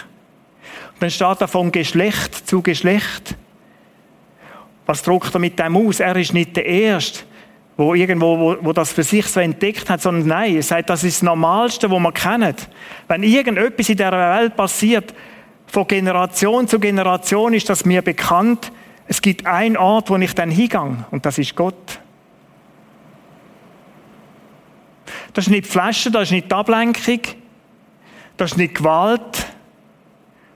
Und 0.94 1.02
dann 1.02 1.10
steht 1.10 1.40
da 1.40 1.46
von 1.46 1.72
Geschlecht 1.72 2.48
zu 2.48 2.62
Geschlecht. 2.62 3.36
Was 4.86 5.02
druckt 5.02 5.34
er 5.34 5.38
mit 5.38 5.58
dem 5.58 5.76
aus? 5.76 6.00
Er 6.00 6.16
ist 6.16 6.32
nicht 6.32 6.56
der 6.56 6.66
Erste, 6.66 7.20
wo 7.76 7.94
irgendwo, 7.94 8.38
wo, 8.38 8.56
wo 8.60 8.72
das 8.72 8.92
für 8.92 9.02
sich 9.02 9.26
so 9.26 9.40
entdeckt 9.40 9.88
hat, 9.88 10.00
sondern 10.00 10.26
nein, 10.26 10.56
er 10.56 10.62
sagt, 10.62 10.90
das 10.90 11.04
ist 11.04 11.18
das 11.18 11.22
Normalste, 11.22 11.90
was 11.90 12.00
man 12.00 12.14
kennt. 12.14 12.68
Wenn 13.06 13.22
irgendetwas 13.22 13.88
in 13.88 13.96
der 13.96 14.12
Welt 14.12 14.56
passiert, 14.56 15.14
von 15.66 15.86
Generation 15.86 16.66
zu 16.66 16.80
Generation 16.80 17.52
ist 17.52 17.68
das 17.68 17.84
mir 17.84 18.02
bekannt. 18.02 18.72
Es 19.06 19.20
gibt 19.20 19.46
einen 19.46 19.76
Ort, 19.76 20.10
wo 20.10 20.16
ich 20.16 20.34
dann 20.34 20.50
hingehe, 20.50 21.04
und 21.10 21.24
das 21.24 21.38
ist 21.38 21.54
Gott. 21.54 22.00
Das 25.32 25.46
ist 25.46 25.50
nicht 25.50 25.66
die 25.66 25.70
Flasche, 25.70 26.10
das 26.10 26.24
ist 26.24 26.32
nicht 26.32 26.50
die 26.50 26.54
Ablenkung, 26.54 27.20
das 28.36 28.52
ist 28.52 28.56
nicht 28.56 28.74
Gewalt, 28.74 29.46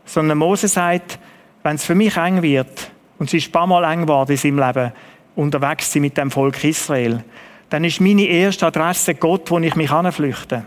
sondern 0.05 0.39
Mose 0.39 0.69
sagt, 0.69 1.19
wenn 1.63 1.77
es 1.77 1.85
für 1.85 1.95
mich 1.95 2.17
eng 2.17 2.43
wird, 2.43 2.91
und 3.19 3.27
es 3.27 3.35
ist 3.35 3.49
ein 3.49 3.53
paar 3.53 3.67
Mal 3.67 3.85
eng 3.93 4.03
geworden 4.03 4.33
in 4.33 4.37
seinem 4.37 4.59
Leben, 4.59 4.93
unterwegs 5.37 5.95
mit 5.97 6.17
dem 6.17 6.31
Volk 6.31 6.63
Israel, 6.65 7.23
dann 7.71 7.85
ist 7.85 8.01
meine 8.01 8.25
erste 8.25 8.67
Adresse 8.67 9.15
Gott, 9.15 9.51
wo 9.51 9.59
ich 9.59 9.77
mich 9.77 9.91
anflüchte. 9.91 10.65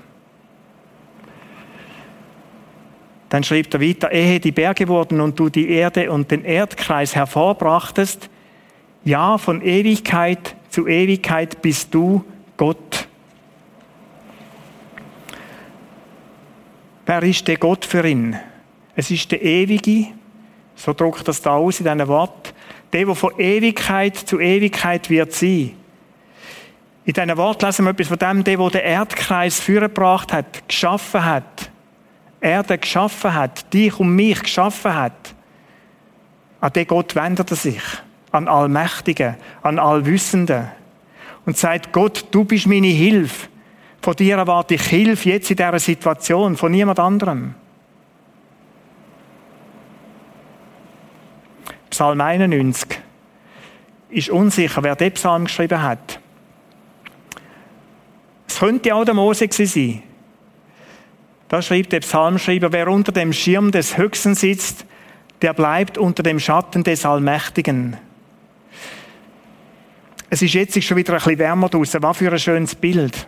Dann 3.30 3.44
schreibt 3.44 3.74
er 3.74 3.82
weiter, 3.82 4.12
ehe 4.12 4.40
die 4.40 4.52
Berge 4.52 4.88
wurden 4.88 5.20
und 5.20 5.38
du 5.40 5.50
die 5.50 5.70
Erde 5.70 6.12
und 6.12 6.32
den 6.32 6.46
Erdkreis 6.46 7.16
hervorbrachtest, 7.16 8.30
ja, 9.04 9.38
von 9.38 9.62
Ewigkeit 9.62 10.56
zu 10.70 10.88
Ewigkeit 10.88 11.62
bist 11.62 11.94
du 11.94 12.24
Gott. 12.58 13.08
Wer 17.06 17.24
ist 17.24 17.48
der 17.48 17.58
Gott 17.58 17.86
für 17.86 18.06
ihn? 18.08 18.36
Es 18.96 19.12
ist 19.12 19.32
der 19.32 19.42
Ewige, 19.42 20.08
so 20.76 20.94
drückt 20.94 21.28
das 21.28 21.42
da 21.42 21.52
aus 21.52 21.80
in 21.80 21.86
diesem 21.86 22.08
Wort, 22.08 22.54
der, 22.94 23.06
der 23.06 23.16
von 23.16 23.38
Ewigkeit 23.38 24.16
zu 24.16 24.40
Ewigkeit 24.40 25.10
wird 25.10 25.34
sein. 25.34 25.72
In 27.06 27.14
diesem 27.14 27.38
Wort 27.38 27.62
lesen 27.62 27.86
wir 27.86 27.92
etwas 27.92 28.08
von 28.08 28.18
dem, 28.18 28.44
der, 28.44 28.58
der 28.58 28.70
den 28.70 28.82
Erdkreis 28.82 29.60
vorgebracht 29.60 30.34
hat, 30.34 30.68
geschaffen 30.68 31.24
hat. 31.24 31.70
Erde 32.42 32.78
geschaffen 32.78 33.34
hat, 33.34 33.74
dich 33.74 34.00
und 34.00 34.16
mich 34.16 34.42
geschaffen 34.42 34.96
hat. 34.96 35.36
An 36.62 36.74
den 36.74 36.88
Gott 36.88 37.16
wendet 37.16 37.52
er 37.52 37.58
sich. 37.58 37.82
An 38.32 38.48
Allmächtigen, 38.48 39.36
an 39.62 39.78
Allwissenden. 39.78 40.68
Und 41.46 41.58
sagt, 41.58 41.92
Gott, 41.92 42.26
du 42.32 42.44
bist 42.44 42.66
meine 42.66 42.88
Hilfe. 42.88 43.50
Von 44.06 44.16
dir 44.16 44.38
erwarte 44.38 44.76
ich 44.76 44.84
Hilfe 44.84 45.30
jetzt 45.30 45.50
in 45.50 45.58
dieser 45.58 45.80
Situation, 45.80 46.56
von 46.58 46.72
niemand 46.72 47.00
anderem. 47.00 47.56
Psalm 51.90 52.22
91 52.22 53.00
ist 54.10 54.30
unsicher, 54.30 54.84
wer 54.84 54.96
den 54.96 55.12
Psalm 55.14 55.46
geschrieben 55.46 55.82
hat. 55.82 56.20
Es 58.48 58.60
könnte 58.60 58.94
auch 58.94 59.06
der 59.06 59.16
Mose 59.16 59.48
sein. 59.50 60.04
Da 61.48 61.64
schreibt 61.64 61.92
der 61.92 62.02
Psalmschreiber, 62.02 62.72
wer 62.72 62.88
unter 62.90 63.12
dem 63.12 63.34
Schirm 63.34 63.72
des 63.72 63.98
Höchsten 63.98 64.36
sitzt, 64.36 64.86
der 65.42 65.54
bleibt 65.54 65.98
unter 65.98 66.22
dem 66.22 66.40
Schatten 66.40 66.84
des 66.84 67.08
Allmächtigen. 67.08 67.98
Es 70.30 70.44
ist 70.44 70.54
jetzt 70.54 70.84
schon 70.84 70.96
wieder 70.96 71.14
ein 71.14 71.18
bisschen 71.18 71.40
wärmer 71.40 71.70
draußen. 71.70 72.04
Was 72.04 72.18
für 72.18 72.32
ein 72.32 72.38
schönes 72.38 72.76
Bild. 72.76 73.28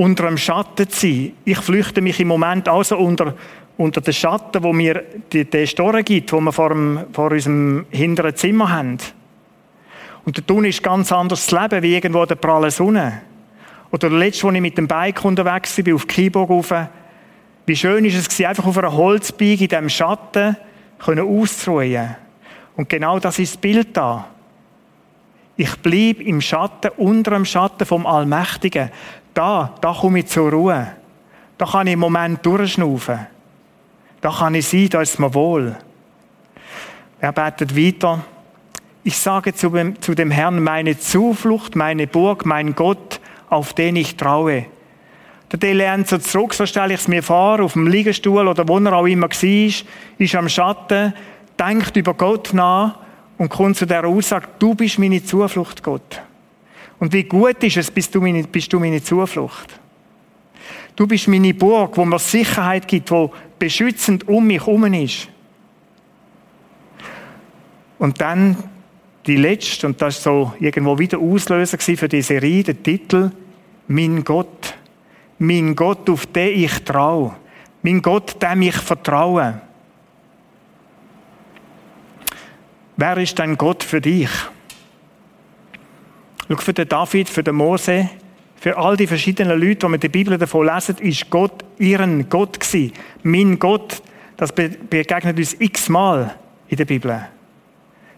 Unter 0.00 0.26
dem 0.28 0.38
Schatten 0.38 0.88
zu 0.88 1.06
sein. 1.06 1.32
Ich 1.44 1.58
flüchte 1.58 2.00
mich 2.00 2.20
im 2.20 2.28
Moment 2.28 2.68
also 2.68 2.96
unter 2.96 3.34
unter 3.80 4.02
den 4.02 4.12
Schatten, 4.12 4.62
wo 4.62 4.72
mir 4.74 5.02
die, 5.32 5.46
den 5.46 5.66
Storen 5.66 6.04
gibt, 6.04 6.32
wo 6.32 6.40
wir 6.40 6.52
vor, 6.52 6.68
dem, 6.68 7.06
vor 7.12 7.32
unserem 7.32 7.86
hinteren 7.90 8.36
Zimmer 8.36 8.70
haben. 8.70 8.98
Und 10.26 10.36
der 10.36 10.46
Tun 10.46 10.66
ist 10.66 10.82
ganz 10.82 11.10
anders 11.10 11.46
zu 11.46 11.58
leben, 11.58 11.82
wie 11.82 11.94
irgendwo 11.94 12.26
der 12.26 12.34
pralle 12.34 12.70
Sonne. 12.70 13.22
Oder 13.90 14.10
der 14.10 14.20
als 14.20 14.36
ich 14.36 14.44
mit 14.44 14.76
dem 14.76 14.86
Bike 14.86 15.24
unterwegs 15.24 15.78
war, 15.78 15.94
auf 15.94 16.06
Keyboard 16.06 16.50
rauf. 16.50 16.74
Wie 17.64 17.76
schön 17.76 18.04
ist 18.04 18.30
es 18.30 18.44
einfach 18.44 18.66
auf 18.66 18.76
einer 18.76 18.92
Holzbeige 18.92 19.64
in 19.64 19.68
diesem 19.68 19.88
Schatten 19.88 20.56
können 20.98 21.26
auszuruhen. 21.26 22.16
Und 22.76 22.88
genau 22.88 23.18
das 23.18 23.38
ist 23.38 23.54
das 23.54 23.60
Bild 23.60 23.96
da. 23.96 24.26
Ich 25.56 25.76
bleibe 25.76 26.22
im 26.22 26.40
Schatten, 26.40 26.90
unter 26.98 27.32
dem 27.32 27.44
Schatten 27.44 27.86
vom 27.86 28.06
Allmächtigen. 28.06 28.90
Da, 29.34 29.74
da 29.80 29.92
komme 29.92 30.20
ich 30.20 30.26
zur 30.26 30.50
Ruhe. 30.50 30.88
Da 31.56 31.66
kann 31.66 31.86
ich 31.86 31.92
im 31.92 32.00
Moment 32.00 32.44
durchschnaufen. 32.44 33.26
Da 34.20 34.30
kann 34.30 34.54
ich 34.54 34.66
sein, 34.66 34.88
da 34.88 35.02
ist 35.02 35.18
mir 35.18 35.32
wohl. 35.32 35.76
Er 37.20 37.32
betet 37.32 37.76
weiter. 37.76 38.24
Ich 39.02 39.16
sage 39.16 39.54
zu 39.54 39.70
dem, 39.70 40.30
Herrn, 40.30 40.62
meine 40.62 40.98
Zuflucht, 40.98 41.74
meine 41.74 42.06
Burg, 42.06 42.44
mein 42.44 42.74
Gott, 42.74 43.20
auf 43.48 43.72
den 43.72 43.96
ich 43.96 44.16
traue. 44.16 44.66
Der 45.52 45.74
lernt 45.74 46.08
so 46.08 46.18
zurück, 46.18 46.54
so 46.54 46.64
stelle 46.64 46.94
ich 46.94 47.00
es 47.00 47.08
mir 47.08 47.22
vor, 47.22 47.60
auf 47.60 47.72
dem 47.72 47.88
Liegestuhl 47.88 48.46
oder 48.46 48.68
wo 48.68 48.78
er 48.78 48.92
auch 48.92 49.06
immer 49.06 49.28
war, 49.28 49.84
ist 50.18 50.34
am 50.34 50.48
Schatten, 50.48 51.12
denkt 51.58 51.96
über 51.96 52.14
Gott 52.14 52.50
nach 52.52 52.98
und 53.36 53.48
kommt 53.48 53.76
zu 53.76 53.86
der 53.86 54.04
Aussage, 54.04 54.48
du 54.58 54.74
bist 54.74 54.98
meine 54.98 55.24
Zuflucht, 55.24 55.82
Gott. 55.82 56.22
Und 57.00 57.12
wie 57.14 57.24
gut 57.24 57.64
ist 57.64 57.78
es, 57.78 57.90
bist 57.90 58.14
du 58.14 58.20
meine, 58.20 58.44
bist 58.44 58.72
du 58.72 58.78
meine 58.78 59.02
Zuflucht. 59.02 59.80
Du 60.94 61.06
bist 61.06 61.28
meine 61.28 61.54
Burg, 61.54 61.96
wo 61.96 62.04
mir 62.04 62.18
Sicherheit 62.18 62.86
gibt, 62.86 63.10
wo 63.10 63.32
beschützend 63.58 64.28
um 64.28 64.46
mich 64.46 64.60
herum 64.60 64.84
ist. 64.92 65.28
Und 67.98 68.20
dann 68.20 68.56
die 69.26 69.36
letzte, 69.36 69.86
und 69.86 70.00
das 70.00 70.18
ist 70.18 70.24
so 70.24 70.52
irgendwo 70.60 70.98
wieder 70.98 71.18
Auslöser 71.18 71.78
für 71.78 72.08
die 72.08 72.22
Serie, 72.22 72.62
der 72.62 72.82
Titel, 72.82 73.30
Mein 73.88 74.22
Gott. 74.22 74.74
Mein 75.38 75.74
Gott, 75.74 76.08
auf 76.10 76.26
den 76.26 76.64
ich 76.64 76.84
traue. 76.84 77.34
Mein 77.82 78.02
Gott, 78.02 78.42
dem 78.42 78.60
ich 78.60 78.76
vertraue. 78.76 79.62
Wer 82.96 83.16
ist 83.16 83.38
denn 83.38 83.56
Gott 83.56 83.82
für 83.82 84.02
dich? 84.02 84.28
Schau, 86.50 86.56
für 86.56 86.72
den 86.72 86.88
David, 86.88 87.28
für 87.28 87.44
den 87.44 87.54
Mose, 87.54 88.10
für 88.56 88.76
all 88.76 88.96
die 88.96 89.06
verschiedenen 89.06 89.60
Leute, 89.60 89.86
die 89.86 89.94
in 89.94 90.00
der 90.00 90.08
Bibel 90.08 90.36
davon 90.36 90.66
lesen, 90.66 90.96
ist 90.98 91.30
Gott 91.30 91.64
ihren 91.78 92.28
Gott 92.28 92.58
gewesen. 92.58 92.92
Mein 93.22 93.56
Gott, 93.56 94.02
das 94.36 94.50
begegnet 94.52 95.38
uns 95.38 95.54
x-mal 95.60 96.34
in 96.66 96.76
der 96.76 96.86
Bibel. 96.86 97.24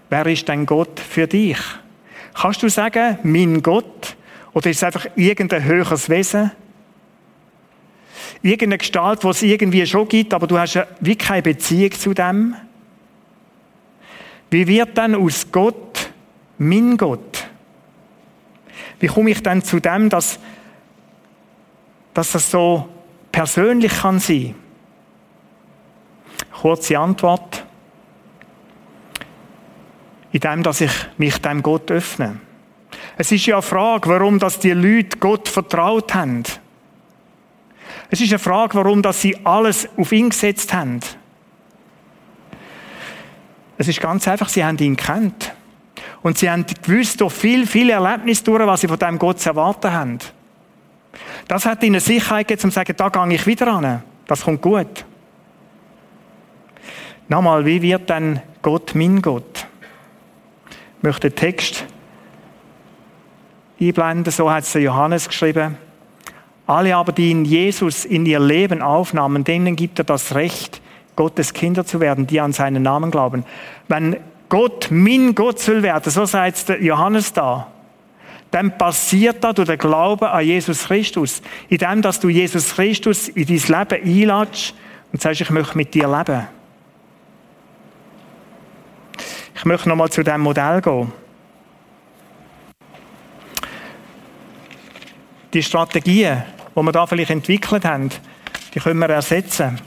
Wer 0.08 0.26
ist 0.26 0.48
denn 0.48 0.64
Gott 0.64 0.98
für 0.98 1.26
dich? 1.26 1.58
Kannst 2.32 2.62
du 2.62 2.70
sagen, 2.70 3.18
mein 3.22 3.62
Gott? 3.62 4.16
Oder 4.54 4.70
ist 4.70 4.78
es 4.78 4.84
einfach 4.84 5.06
irgendein 5.14 5.64
höheres 5.64 6.08
Wesen? 6.08 6.52
Irgendeine 8.40 8.78
Gestalt, 8.78 9.22
die 9.22 9.28
es 9.28 9.42
irgendwie 9.42 9.86
schon 9.86 10.08
gibt, 10.08 10.32
aber 10.32 10.46
du 10.46 10.58
hast 10.58 10.72
ja 10.74 10.86
wie 11.00 11.16
keine 11.16 11.42
Beziehung 11.42 11.92
zu 11.92 12.14
dem? 12.14 12.54
Wie 14.48 14.66
wird 14.66 14.96
dann 14.96 15.16
aus 15.16 15.46
Gott 15.52 16.10
mein 16.56 16.96
Gott? 16.96 17.51
Wie 19.02 19.08
komme 19.08 19.30
ich 19.30 19.42
dann 19.42 19.64
zu 19.64 19.80
dem, 19.80 20.08
dass, 20.08 20.38
dass 22.14 22.30
das 22.30 22.48
so 22.52 22.88
persönlich 23.32 23.92
kann 23.92 24.20
sein? 24.20 24.54
Kurze 26.52 26.96
Antwort. 26.96 27.66
In 30.30 30.38
dem, 30.38 30.62
dass 30.62 30.82
ich 30.82 30.92
mich 31.18 31.36
dem 31.38 31.64
Gott 31.64 31.90
öffne. 31.90 32.36
Es 33.18 33.32
ist 33.32 33.44
ja 33.44 33.56
eine 33.56 33.62
Frage, 33.62 34.08
warum 34.08 34.38
dass 34.38 34.60
die 34.60 34.70
Leute 34.70 35.18
Gott 35.18 35.48
vertraut 35.48 36.14
haben. 36.14 36.44
Es 38.08 38.20
ist 38.20 38.30
eine 38.30 38.38
Frage, 38.38 38.76
warum 38.76 39.02
dass 39.02 39.20
sie 39.20 39.36
alles 39.44 39.88
auf 39.96 40.12
ihn 40.12 40.30
gesetzt 40.30 40.72
haben. 40.72 41.00
Es 43.78 43.88
ist 43.88 44.00
ganz 44.00 44.28
einfach, 44.28 44.48
sie 44.48 44.64
haben 44.64 44.78
ihn 44.78 44.96
kennt. 44.96 45.51
Und 46.22 46.38
sie 46.38 46.48
haben 46.50 46.64
gewusst 46.82 47.20
durch 47.20 47.32
viel, 47.32 47.66
viel 47.66 47.90
Erlebnis 47.90 48.42
durch, 48.42 48.64
was 48.66 48.80
sie 48.80 48.88
von 48.88 48.98
dem 48.98 49.18
Gott 49.18 49.40
zu 49.40 49.50
erwarten 49.50 49.92
haben. 49.92 50.18
Das 51.48 51.66
hat 51.66 51.82
ihnen 51.82 52.00
Sicherheit 52.00 52.48
gegeben, 52.48 52.66
um 52.66 52.70
zu 52.70 52.74
sagen, 52.74 52.94
da 52.96 53.08
gehe 53.08 53.34
ich 53.34 53.46
wieder 53.46 53.66
an. 53.68 54.02
Das 54.26 54.42
kommt 54.42 54.62
gut. 54.62 55.04
Nochmal, 57.28 57.64
wie 57.64 57.82
wird 57.82 58.08
denn 58.08 58.40
Gott 58.62 58.94
mein 58.94 59.20
Gott? 59.20 59.66
Ich 60.98 61.02
möchte 61.02 61.30
den 61.30 61.36
Text 61.36 61.84
einblenden, 63.80 64.32
so 64.32 64.50
hat 64.50 64.64
es 64.64 64.74
Johannes 64.74 65.28
geschrieben. 65.28 65.76
Alle 66.66 66.96
aber, 66.96 67.12
die 67.12 67.30
in 67.30 67.44
Jesus 67.44 68.04
in 68.04 68.24
ihr 68.24 68.38
Leben 68.38 68.82
aufnahmen, 68.82 69.44
denen 69.44 69.74
gibt 69.76 69.98
er 69.98 70.04
das 70.04 70.34
Recht, 70.34 70.80
Gottes 71.16 71.52
Kinder 71.52 71.84
zu 71.84 72.00
werden, 72.00 72.26
die 72.26 72.40
an 72.40 72.52
seinen 72.52 72.82
Namen 72.82 73.10
glauben. 73.10 73.44
Wenn 73.88 74.16
Gott 74.52 74.88
mein 74.90 75.34
Gott 75.34 75.60
soll 75.60 75.82
werden, 75.82 76.12
so 76.12 76.26
sagt 76.26 76.68
Johannes 76.78 77.32
da, 77.32 77.68
dann 78.50 78.76
passiert 78.76 79.42
das 79.42 79.54
durch 79.54 79.66
den 79.66 79.78
Glauben 79.78 80.26
an 80.26 80.44
Jesus 80.44 80.88
Christus. 80.88 81.40
In 81.70 81.78
dem, 81.78 82.02
dass 82.02 82.20
du 82.20 82.28
Jesus 82.28 82.74
Christus 82.74 83.28
in 83.28 83.46
dein 83.46 83.88
Leben 83.88 84.20
einladest 84.20 84.74
und 85.10 85.22
sagst, 85.22 85.40
ich 85.40 85.48
möchte 85.48 85.74
mit 85.74 85.94
dir 85.94 86.06
leben. 86.06 86.46
Ich 89.56 89.64
möchte 89.64 89.88
nochmal 89.88 90.10
zu 90.10 90.22
diesem 90.22 90.42
Modell 90.42 90.82
gehen. 90.82 91.10
Die 95.54 95.62
Strategien, 95.62 96.42
die 96.76 96.82
wir 96.82 96.92
da 96.92 97.06
vielleicht 97.06 97.30
entwickelt 97.30 97.86
haben, 97.86 98.10
die 98.74 98.80
können 98.80 99.00
wir 99.00 99.08
ersetzen. 99.08 99.80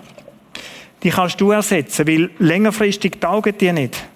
Die 1.03 1.11
kannst 1.11 1.39
du 1.39 1.51
ersetzen, 1.51 2.07
weil 2.07 2.31
längerfristig 2.39 3.21
taugen 3.21 3.55
die 3.59 3.71
nicht. 3.71 4.07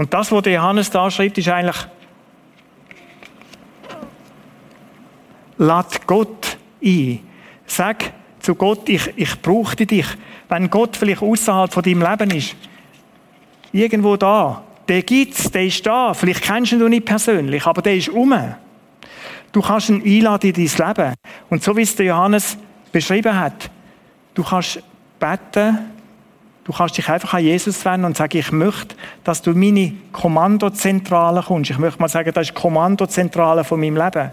Und 0.00 0.14
das, 0.14 0.32
was 0.32 0.46
Johannes 0.46 0.90
da 0.90 1.10
schreibt, 1.10 1.36
ist 1.36 1.48
eigentlich, 1.48 1.76
lad 5.58 6.06
Gott 6.06 6.56
ein. 6.82 7.20
Sag 7.66 8.10
zu 8.38 8.54
Gott, 8.54 8.88
ich, 8.88 9.12
ich 9.14 9.42
brauche 9.42 9.76
dich. 9.76 10.06
Wenn 10.48 10.70
Gott 10.70 10.96
vielleicht 10.96 11.20
außerhalb 11.20 11.70
von 11.70 11.82
deinem 11.82 12.00
Leben 12.00 12.30
ist, 12.30 12.56
irgendwo 13.72 14.16
da, 14.16 14.64
der 14.88 15.02
gibt's, 15.02 15.50
der 15.50 15.66
ist 15.66 15.84
da. 15.84 16.14
Vielleicht 16.14 16.44
kennst 16.44 16.72
du 16.72 16.82
ihn 16.82 16.88
nicht 16.88 17.04
persönlich, 17.04 17.66
aber 17.66 17.82
der 17.82 17.96
ist 17.96 18.08
um. 18.08 18.34
Du 19.52 19.60
kannst 19.60 19.90
ihn 19.90 20.02
einladen 20.02 20.54
in 20.54 20.66
dein 20.66 20.88
Leben. 20.88 21.14
Und 21.50 21.62
so 21.62 21.76
wie 21.76 21.82
es 21.82 21.94
der 21.94 22.06
Johannes 22.06 22.56
beschrieben 22.90 23.38
hat, 23.38 23.70
du 24.32 24.42
kannst 24.44 24.82
beten, 25.18 25.90
Du 26.64 26.72
kannst 26.72 26.98
dich 26.98 27.08
einfach 27.08 27.34
an 27.34 27.42
Jesus 27.42 27.84
wenden 27.84 28.04
und 28.04 28.16
sagen, 28.16 28.36
ich 28.36 28.52
möchte, 28.52 28.94
dass 29.24 29.42
du 29.42 29.52
meine 29.52 29.94
Kommandozentrale 30.12 31.42
kommst. 31.42 31.70
Ich 31.70 31.78
möchte 31.78 32.00
mal 32.00 32.08
sagen, 32.08 32.32
das 32.32 32.48
ist 32.48 32.56
die 32.56 32.60
Kommandozentrale 32.60 33.64
von 33.64 33.80
meinem 33.80 33.96
Leben. 33.96 34.30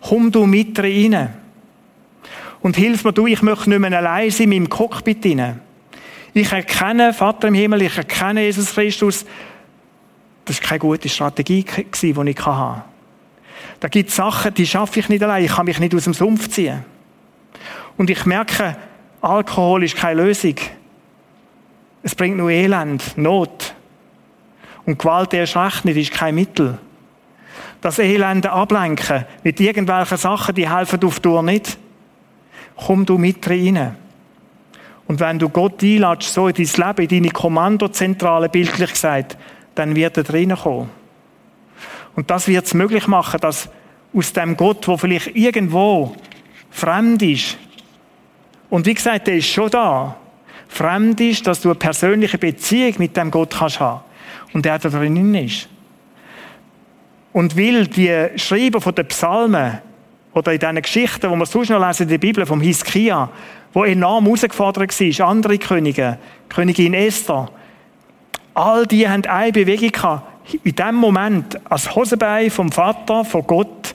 Komm 0.00 0.30
du 0.30 0.46
mit 0.46 0.78
rein. 0.78 1.30
Und 2.60 2.76
hilf 2.76 3.04
mir 3.04 3.12
du, 3.12 3.26
ich 3.26 3.42
möchte 3.42 3.68
nicht 3.68 3.78
mehr 3.78 3.98
allein 3.98 4.30
sein 4.30 4.44
in 4.44 4.62
meinem 4.62 4.68
Cockpit 4.68 5.24
rein. 5.26 5.60
Ich 6.32 6.50
erkenne, 6.50 7.12
Vater 7.12 7.48
im 7.48 7.54
Himmel, 7.54 7.82
ich 7.82 7.96
erkenne 7.96 8.42
Jesus 8.42 8.72
Christus. 8.72 9.24
Das 10.44 10.60
war 10.60 10.68
keine 10.68 10.78
gute 10.78 11.08
Strategie, 11.08 11.64
die 11.64 12.10
ich 12.10 12.46
hatte. 12.46 12.84
Da 13.80 13.88
gibt 13.88 14.10
es 14.10 14.16
Sachen, 14.16 14.54
die 14.54 14.66
schaffe 14.66 15.00
ich 15.00 15.08
nicht 15.08 15.22
allein. 15.22 15.44
Ich 15.44 15.52
kann 15.52 15.66
mich 15.66 15.78
nicht 15.78 15.94
aus 15.94 16.04
dem 16.04 16.14
Sumpf 16.14 16.48
ziehen. 16.48 16.84
Und 17.96 18.10
ich 18.10 18.24
merke, 18.26 18.76
Alkohol 19.20 19.84
ist 19.84 19.96
keine 19.96 20.22
Lösung. 20.22 20.54
Es 22.04 22.14
bringt 22.14 22.36
nur 22.36 22.50
Elend, 22.50 23.16
Not. 23.16 23.74
Und 24.84 24.98
Gewalt 24.98 25.32
erst 25.32 25.56
nicht, 25.84 25.96
ist 25.96 26.12
kein 26.12 26.34
Mittel. 26.34 26.78
Das 27.80 27.98
Elende 27.98 28.52
ablenken 28.52 29.24
mit 29.42 29.58
irgendwelchen 29.58 30.18
Sachen, 30.18 30.54
die 30.54 30.70
helfen 30.70 31.02
auf 31.02 31.20
Tour 31.20 31.42
nicht. 31.42 31.78
Komm 32.76 33.06
du 33.06 33.16
mit 33.16 33.48
rein. 33.48 33.96
Und 35.06 35.18
wenn 35.18 35.38
du 35.38 35.48
Gott 35.48 35.82
einladest, 35.82 36.34
so 36.34 36.46
in 36.46 36.54
dein 36.54 36.66
Leben, 36.66 37.02
in 37.02 37.08
deine 37.08 37.32
Kommandozentrale, 37.32 38.50
bildlich 38.50 38.90
gesagt, 38.90 39.38
dann 39.74 39.96
wird 39.96 40.18
er 40.18 40.28
reinkommen. 40.28 40.90
Und 42.14 42.30
das 42.30 42.48
wird 42.48 42.66
es 42.66 42.74
möglich 42.74 43.06
machen, 43.06 43.40
dass 43.40 43.70
aus 44.14 44.32
dem 44.34 44.58
Gott, 44.58 44.86
wo 44.88 44.98
vielleicht 44.98 45.34
irgendwo 45.34 46.14
fremd 46.70 47.22
ist, 47.22 47.56
und 48.68 48.84
wie 48.86 48.94
gesagt, 48.94 49.26
der 49.26 49.36
ist 49.36 49.48
schon 49.48 49.70
da, 49.70 50.16
fremd 50.74 51.20
ist, 51.20 51.46
dass 51.46 51.60
du 51.60 51.70
eine 51.70 51.78
persönliche 51.78 52.38
Beziehung 52.38 52.94
mit 52.98 53.16
dem 53.16 53.30
Gott 53.30 53.54
kannst 53.58 53.80
haben. 53.80 54.02
Und 54.52 54.64
der 54.64 54.78
da 54.78 54.88
drinnen 54.88 55.34
ist. 55.34 55.68
Und 57.32 57.56
will 57.56 57.86
die 57.86 58.28
Schreiber 58.36 58.80
von 58.80 58.94
den 58.94 59.06
Psalmen 59.08 59.78
oder 60.32 60.52
in 60.52 60.58
diesen 60.58 60.82
Geschichten, 60.82 61.30
die 61.30 61.36
wir 61.36 61.46
sonst 61.46 61.70
noch 61.70 61.84
lesen 61.84 62.04
in 62.04 62.08
der 62.08 62.18
Bibel, 62.18 62.46
vom 62.46 62.60
Hiskia, 62.60 63.28
wo 63.72 63.84
enorm 63.84 64.24
herausgefordert 64.24 65.00
war, 65.00 65.28
andere 65.28 65.58
Könige, 65.58 66.18
Königin 66.48 66.94
Esther, 66.94 67.50
all 68.54 68.86
die 68.86 69.08
haben 69.08 69.24
eine 69.26 69.52
Bewegung 69.52 69.90
gehabt, 69.90 70.22
in 70.62 70.74
dem 70.74 70.94
Moment 70.96 71.58
als 71.70 71.94
Hosenbein 71.94 72.50
vom 72.50 72.70
Vater, 72.70 73.24
von 73.24 73.46
Gott 73.46 73.94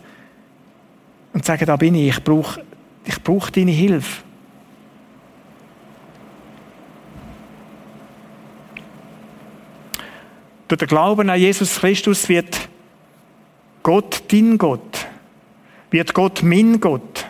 und 1.33 1.45
sagen, 1.45 1.65
da 1.65 1.75
bin 1.75 1.95
ich, 1.95 2.09
ich 2.09 2.23
brauche 2.23 2.61
ich 3.05 3.21
brauch 3.23 3.49
deine 3.49 3.71
Hilfe. 3.71 4.23
Durch 10.69 10.77
den 10.77 10.87
Glauben 10.87 11.29
an 11.31 11.39
Jesus 11.39 11.79
Christus 11.79 12.29
wird 12.29 12.69
Gott 13.81 14.21
dein 14.31 14.57
Gott, 14.59 15.07
wird 15.89 16.13
Gott 16.13 16.43
mein 16.43 16.79
Gott. 16.79 17.25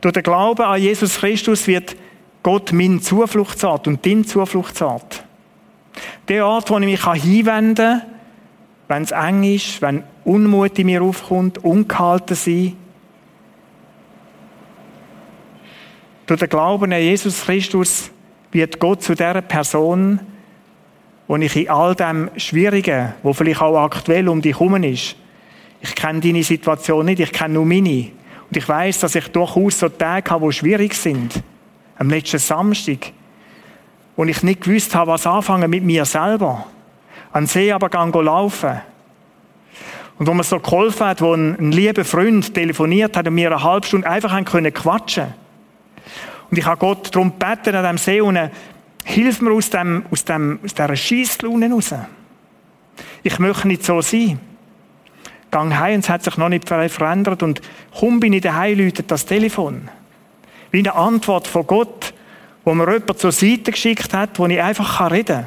Durch 0.00 0.14
den 0.14 0.22
Glauben 0.22 0.62
an 0.62 0.80
Jesus 0.80 1.18
Christus 1.18 1.66
wird 1.66 1.96
Gott 2.44 2.72
mein 2.72 3.02
Zufluchtsort 3.02 3.88
und 3.88 4.06
dein 4.06 4.24
Zufluchtsort. 4.24 5.24
Der 6.28 6.46
Ort, 6.46 6.70
wo 6.70 6.78
ich 6.78 6.86
mich 6.86 7.22
hinwenden 7.22 7.74
kann, 7.74 8.02
wenn 8.86 9.02
es 9.02 9.10
eng 9.10 9.42
ist, 9.42 9.82
wenn 9.82 10.04
Unmut 10.24 10.78
in 10.78 10.86
mir 10.86 11.02
aufkommt, 11.02 11.64
ungehalten 11.64 12.36
sein. 12.36 12.76
Durch 16.26 16.38
den 16.38 16.48
Glauben 16.48 16.92
an 16.92 17.00
Jesus 17.00 17.42
Christus 17.42 18.12
wird 18.52 18.78
Gott 18.78 19.02
zu 19.02 19.16
der 19.16 19.42
Person, 19.42 20.20
wo 21.26 21.36
ich 21.36 21.56
in 21.56 21.68
all 21.70 21.94
dem 21.94 22.30
Schwierigen, 22.36 23.14
wo 23.22 23.32
vielleicht 23.32 23.60
auch 23.60 23.82
aktuell 23.82 24.28
um 24.28 24.42
dich 24.42 24.58
herum 24.58 24.82
ist, 24.82 25.16
ich 25.80 25.94
kenne 25.94 26.20
deine 26.20 26.42
Situation 26.42 27.06
nicht, 27.06 27.20
ich 27.20 27.32
kenne 27.32 27.54
nur 27.54 27.66
meine. 27.66 28.08
Und 28.48 28.56
ich 28.56 28.68
weiß, 28.68 29.00
dass 29.00 29.14
ich 29.14 29.28
durchaus 29.28 29.78
so 29.78 29.88
Tage 29.88 30.30
habe, 30.30 30.46
die 30.46 30.52
schwierig 30.52 30.94
sind. 30.94 31.42
Am 31.98 32.08
letzten 32.08 32.38
Samstag, 32.38 33.12
wo 34.14 34.24
ich 34.24 34.42
nicht 34.42 34.62
gewusst 34.62 34.94
habe, 34.94 35.10
was 35.10 35.26
anfangen 35.26 35.70
mit 35.70 35.82
mir 35.82 36.04
selber. 36.04 36.66
An 37.32 37.46
See 37.46 37.72
aber 37.72 37.88
gang 37.88 38.14
laufen. 38.14 38.80
Und 40.18 40.26
wo 40.26 40.34
mir 40.34 40.44
so 40.44 40.60
geholfen 40.60 41.06
hat, 41.06 41.20
wo 41.20 41.32
ein, 41.32 41.58
ein 41.58 41.72
lieber 41.72 42.04
Freund 42.04 42.54
telefoniert 42.54 43.16
hat 43.16 43.26
und 43.26 43.34
mir 43.34 43.50
eine 43.50 43.62
halbe 43.62 43.86
Stunde 43.86 44.08
einfach 44.08 44.32
haben 44.32 44.44
quatschen. 44.44 45.34
Und 46.50 46.58
ich 46.58 46.66
habe 46.66 46.76
Gott 46.76 47.12
darum 47.14 47.32
gebeten 47.38 47.74
an 47.74 47.84
dem 47.84 47.98
See 47.98 48.20
und 48.20 48.38
hilf 49.04 49.40
mir 49.40 49.52
aus 49.52 49.70
dem, 49.70 50.04
aus 50.10 50.24
dem, 50.24 50.60
aus 50.64 50.74
dieser 50.74 50.96
Schiesslaune 50.96 51.70
raus. 51.70 51.94
Ich 53.22 53.38
möchte 53.38 53.68
nicht 53.68 53.84
so 53.84 54.00
sein. 54.00 54.40
Gang 55.50 55.74
heim 55.78 55.96
und 55.96 56.04
es 56.04 56.08
hat 56.08 56.24
sich 56.24 56.36
noch 56.36 56.48
nicht 56.48 56.68
verändert 56.68 57.42
und 57.42 57.60
komm 57.98 58.20
bin 58.20 58.32
ich 58.32 58.40
daheim, 58.40 58.78
läutet 58.78 59.10
das 59.10 59.26
Telefon. 59.26 59.88
Wie 60.70 60.78
eine 60.78 60.94
Antwort 60.94 61.46
von 61.46 61.66
Gott 61.66 62.14
wo 62.64 62.74
mir 62.74 62.90
jemand 62.92 63.18
zur 63.18 63.32
Seite 63.32 63.72
geschickt 63.72 64.14
hat, 64.14 64.38
wo 64.38 64.46
ich 64.46 64.60
einfach 64.60 65.10
reden 65.10 65.44
kann. 65.44 65.46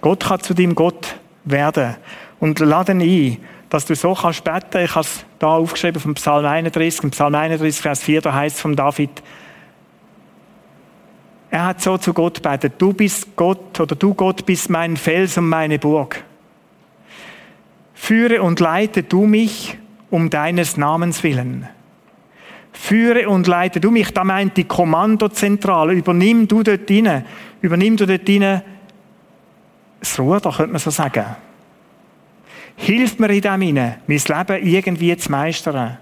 Gott 0.00 0.24
kann 0.24 0.40
zu 0.40 0.54
deinem 0.54 0.74
Gott 0.74 1.16
werden. 1.44 1.96
Und 2.38 2.60
lade 2.60 2.92
ihn 2.92 3.00
ein, 3.00 3.38
dass 3.68 3.86
du 3.86 3.94
so 3.94 4.14
kannst 4.14 4.44
beten. 4.44 4.84
Ich 4.84 4.94
habe 4.94 5.00
es 5.00 5.24
da 5.38 5.48
aufgeschrieben 5.48 6.00
vom 6.00 6.14
Psalm 6.14 6.44
31. 6.44 7.04
Im 7.04 7.10
Psalm 7.10 7.34
31, 7.34 7.80
Vers 7.80 8.02
4, 8.02 8.20
da 8.20 8.34
heißt 8.34 8.56
es 8.56 8.62
von 8.62 8.76
David, 8.76 9.10
er 11.50 11.66
hat 11.66 11.80
so 11.80 11.96
zu 11.96 12.12
Gott 12.12 12.42
betet, 12.42 12.74
du 12.78 12.92
bist 12.92 13.36
Gott 13.36 13.78
oder 13.80 13.94
du 13.94 14.14
Gott 14.14 14.44
bist 14.44 14.68
mein 14.68 14.96
Fels 14.96 15.38
und 15.38 15.48
meine 15.48 15.78
Burg. 15.78 16.22
Führe 17.94 18.42
und 18.42 18.60
leite 18.60 19.02
du 19.02 19.26
mich 19.26 19.78
um 20.10 20.28
deines 20.28 20.76
Namens 20.76 21.22
willen. 21.22 21.68
Führe 22.72 23.28
und 23.28 23.46
leite 23.46 23.80
du 23.80 23.90
mich. 23.90 24.12
Da 24.12 24.22
meint 24.22 24.56
die 24.58 24.64
Kommandozentrale. 24.64 25.94
Übernimm 25.94 26.46
du 26.46 26.62
dort 26.62 26.90
rein. 26.90 27.24
Übernimm 27.62 27.96
du 27.96 28.04
dort 28.04 28.28
rein 28.28 28.62
das 30.00 30.18
Ruder, 30.18 30.52
könnte 30.52 30.72
man 30.72 30.80
so 30.80 30.90
sagen. 30.90 31.24
Hilf 32.76 33.18
mir 33.18 33.30
in 33.30 33.40
dem 33.40 33.60
hinein, 33.60 33.96
mein 34.06 34.18
Leben 34.18 34.66
irgendwie 34.66 35.16
zu 35.16 35.30
meistern. 35.30 35.98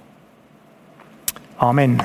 Amen. 1.56 2.02